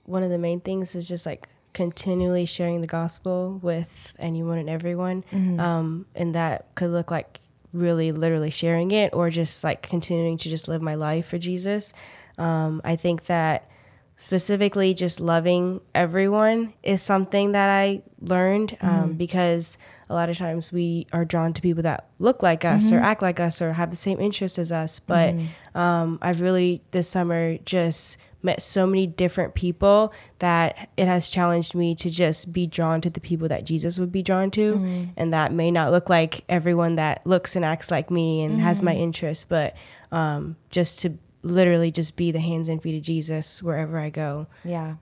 one 0.05 0.23
of 0.23 0.29
the 0.29 0.37
main 0.37 0.61
things 0.61 0.95
is 0.95 1.09
just 1.09 1.25
like 1.25 1.49
continually 1.75 2.45
sharing 2.45 2.81
the 2.81 2.87
gospel 2.87 3.59
with 3.61 4.15
anyone 4.17 4.57
and 4.57 4.69
everyone. 4.69 5.23
Um, 5.59 6.07
and 6.15 6.33
that 6.33 6.73
could 6.73 6.89
look 6.89 7.11
like 7.11 7.41
really 7.73 8.11
literally 8.11 8.49
sharing 8.49 8.89
it 8.91 9.13
or 9.13 9.29
just 9.29 9.63
like 9.63 9.83
continuing 9.83 10.37
to 10.37 10.49
just 10.49 10.67
live 10.67 10.81
my 10.81 10.95
life 10.95 11.27
for 11.27 11.37
Jesus. 11.37 11.93
Um, 12.39 12.81
I 12.83 12.95
think 12.95 13.25
that 13.25 13.69
specifically 14.17 14.93
just 14.93 15.19
loving 15.19 15.81
everyone 15.93 16.73
is 16.83 17.01
something 17.01 17.51
that 17.51 17.69
I 17.69 18.01
learned 18.21 18.77
um, 18.79 19.13
because 19.17 19.77
a 20.09 20.13
lot 20.13 20.29
of 20.29 20.37
times 20.37 20.71
we 20.71 21.05
are 21.11 21.25
drawn 21.25 21.51
to 21.51 21.61
people 21.61 21.83
that 21.83 22.07
look 22.17 22.41
like 22.41 22.63
us 22.63 22.91
or 22.93 22.99
act 23.03 23.21
like 23.21 23.41
us 23.41 23.61
or 23.61 23.73
have 23.73 23.89
the 23.91 23.97
same 23.97 24.19
interests 24.21 24.57
as 24.57 24.71
us. 24.71 24.99
But 24.99 25.35
um, 25.75 26.17
I've 26.21 26.39
really 26.39 26.81
this 26.91 27.09
summer 27.09 27.57
just 27.65 28.17
met 28.45 28.61
so 28.61 28.87
many 28.87 29.05
different 29.07 29.55
people 29.55 30.13
that 30.39 30.89
it 30.95 31.07
has 31.07 31.29
challenged 31.29 31.75
me 31.75 31.95
to 31.95 32.09
just 32.09 32.53
be 32.53 32.65
drawn 32.67 33.01
to 33.01 33.09
the 33.09 33.19
people 33.19 33.49
that 33.49 33.65
Jesus 33.65 33.99
would 33.99 34.11
be 34.11 34.21
drawn 34.21 34.51
to. 34.51 35.09
And 35.17 35.33
that 35.33 35.51
may 35.51 35.71
not 35.71 35.91
look 35.91 36.09
like 36.09 36.45
everyone 36.47 36.95
that 36.95 37.25
looks 37.27 37.55
and 37.57 37.65
acts 37.65 37.91
like 37.91 38.09
me 38.09 38.43
and 38.43 38.61
has 38.61 38.81
my 38.81 38.93
interests, 38.95 39.43
but 39.43 39.75
um, 40.11 40.55
just 40.69 41.01
to 41.01 41.17
literally 41.41 41.91
just 41.91 42.15
be 42.15 42.31
the 42.31 42.39
hands 42.39 42.69
and 42.69 42.81
feet 42.81 42.95
of 42.95 43.01
Jesus 43.01 43.61
wherever 43.61 43.99
I 43.99 44.09
go. 44.09 44.47
Yeah. 44.63 44.95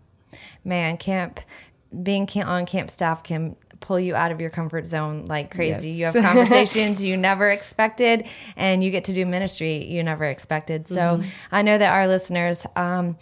Man, 0.63 0.97
camp 0.97 1.41
being 2.01 2.25
camp 2.25 2.49
on 2.49 2.65
camp 2.65 2.89
staff 2.89 3.23
can 3.23 3.56
pull 3.84 4.00
you 4.00 4.15
out 4.15 4.32
of 4.32 4.41
your 4.41 4.50
comfort 4.50 4.88
zone 4.88 5.26
like 5.26 5.54
crazy. 5.54 5.89
You 5.89 6.06
have 6.06 6.13
conversations 6.22 7.04
you 7.04 7.17
never 7.17 7.52
expected 7.52 8.28
and 8.56 8.84
you 8.84 8.89
get 8.89 9.04
to 9.06 9.13
do 9.13 9.26
ministry 9.26 9.86
you 9.86 10.02
never 10.02 10.24
expected. 10.26 10.88
So 10.88 11.22
I 11.52 11.62
know 11.62 11.78
that 11.78 11.93
our 11.93 12.08
listeners 12.08 12.65
um 12.76 13.17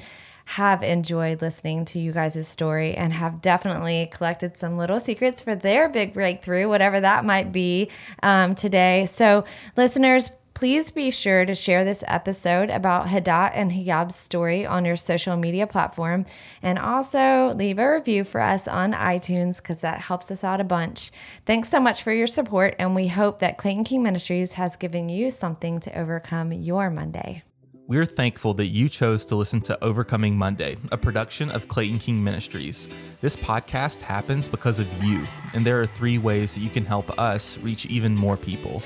have 0.46 0.84
enjoyed 0.84 1.42
listening 1.42 1.86
to 1.86 2.00
you 2.00 2.12
guys' 2.12 2.46
story 2.46 2.94
and 2.94 3.14
have 3.14 3.42
definitely 3.42 4.10
collected 4.12 4.58
some 4.58 4.78
little 4.78 5.00
secrets 5.00 5.42
for 5.42 5.56
their 5.56 5.88
big 5.88 6.14
breakthrough, 6.14 6.68
whatever 6.68 7.00
that 7.00 7.24
might 7.24 7.54
be 7.54 7.90
um, 8.22 8.54
today. 8.54 9.06
So, 9.06 9.46
listeners, 9.78 10.30
Please 10.54 10.92
be 10.92 11.10
sure 11.10 11.46
to 11.46 11.56
share 11.56 11.84
this 11.84 12.04
episode 12.08 12.70
about 12.70 13.08
Hadat 13.08 13.52
and 13.56 13.72
Hiyab's 13.72 14.16
story 14.16 14.66
on 14.66 14.86
your 14.86 14.96
social 14.96 15.36
media 15.36 15.66
platform 15.66 16.26
and 16.62 16.78
also 16.78 17.54
leave 17.56 17.80
a 17.80 17.92
review 17.94 18.24
for 18.24 18.42
us 18.42 18.68
on 18.68 18.94
iTunes 18.94 19.58
because 19.58 19.82
that 19.82 20.02
helps 20.02 20.30
us 20.30 20.44
out 20.44 20.62
a 20.62 20.66
bunch. 20.66 21.12
Thanks 21.46 21.70
so 21.70 21.80
much 21.80 22.04
for 22.04 22.14
your 22.14 22.28
support, 22.28 22.76
and 22.78 22.94
we 22.94 23.08
hope 23.08 23.40
that 23.40 23.58
Clayton 23.58 23.86
King 23.86 24.04
Ministries 24.04 24.54
has 24.54 24.76
given 24.76 25.10
you 25.10 25.32
something 25.32 25.80
to 25.80 25.98
overcome 25.98 26.52
your 26.52 26.90
Monday. 26.92 27.44
We're 27.88 28.06
thankful 28.06 28.54
that 28.54 28.68
you 28.68 28.88
chose 28.88 29.26
to 29.26 29.36
listen 29.36 29.60
to 29.62 29.84
Overcoming 29.84 30.38
Monday, 30.38 30.78
a 30.94 30.98
production 30.98 31.50
of 31.50 31.68
Clayton 31.68 32.00
King 32.00 32.24
Ministries. 32.24 32.88
This 33.20 33.36
podcast 33.36 34.02
happens 34.02 34.48
because 34.48 34.80
of 34.80 34.88
you, 35.04 35.26
and 35.54 35.66
there 35.66 35.82
are 35.82 35.88
three 35.88 36.18
ways 36.18 36.54
that 36.54 36.62
you 36.62 36.70
can 36.70 36.86
help 36.86 37.20
us 37.20 37.58
reach 37.58 37.86
even 37.88 38.16
more 38.16 38.38
people. 38.38 38.82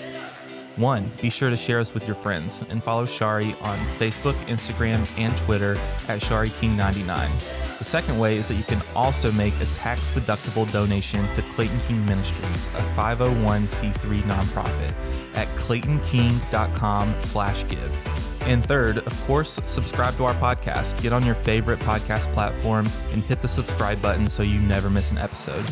One, 0.78 1.10
be 1.22 1.30
sure 1.30 1.50
to 1.50 1.56
share 1.56 1.80
us 1.80 1.94
with 1.94 2.06
your 2.06 2.16
friends 2.16 2.62
and 2.70 2.84
follow 2.84 3.06
Shari 3.06 3.56
on 3.62 3.80
Facebook, 3.98 4.36
Instagram, 4.48 5.08
and 5.18 5.36
Twitter 5.38 5.76
at 6.10 6.22
ShariKing99. 6.22 7.30
The 7.78 7.84
second 7.86 8.20
way 8.20 8.38
is 8.38 8.50
that 8.50 8.56
you 8.56 8.64
can 8.64 8.82
also 8.96 9.32
make 9.34 9.54
a 9.62 9.66
tax 9.68 10.12
deductible 10.12 10.70
donation 10.74 11.26
to 11.36 11.42
Clayton 11.54 11.80
King 11.88 12.06
Ministries, 12.06 12.68
a 12.68 12.82
501c3 12.96 14.22
nonprofit, 14.22 14.94
at 15.36 15.48
claytonking.com 15.56 17.16
slash 17.22 17.68
give. 17.70 18.42
And 18.42 18.64
third, 18.66 19.00
of 19.00 19.22
course, 19.26 19.60
subscribe 19.66 20.16
to 20.18 20.26
our 20.26 20.36
podcast. 20.36 21.02
Get 21.02 21.14
on 21.14 21.26
your 21.26 21.36
favorite 21.36 21.80
podcast 21.80 22.32
platform 22.34 22.88
and 23.12 23.24
hit 23.24 23.42
the 23.42 23.48
subscribe 23.48 24.02
button 24.02 24.28
so 24.28 24.44
you 24.44 24.60
never 24.60 24.90
miss 24.90 25.12
an 25.12 25.18
episode. 25.18 25.66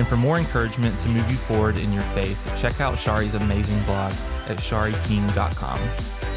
And 0.00 0.08
for 0.08 0.16
more 0.16 0.38
encouragement 0.38 0.98
to 1.02 1.10
move 1.10 1.30
you 1.30 1.36
forward 1.36 1.76
in 1.76 1.92
your 1.92 2.02
faith, 2.14 2.40
check 2.56 2.80
out 2.80 2.94
Shari's 2.94 3.34
amazing 3.34 3.82
blog 3.82 4.14
at 4.46 4.56
shariking.com. 4.56 5.78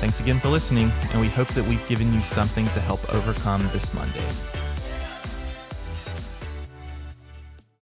Thanks 0.02 0.20
again 0.20 0.42
for 0.42 0.50
listening, 0.50 0.92
and 1.14 1.22
we 1.22 1.30
hope 1.30 1.48
that 1.54 1.66
we've 1.66 1.88
given 1.88 2.14
you 2.14 2.20
something 2.20 2.66
to 2.72 2.82
help 2.82 3.14
overcome 3.14 3.70
this 3.72 3.94
Monday. 3.94 4.53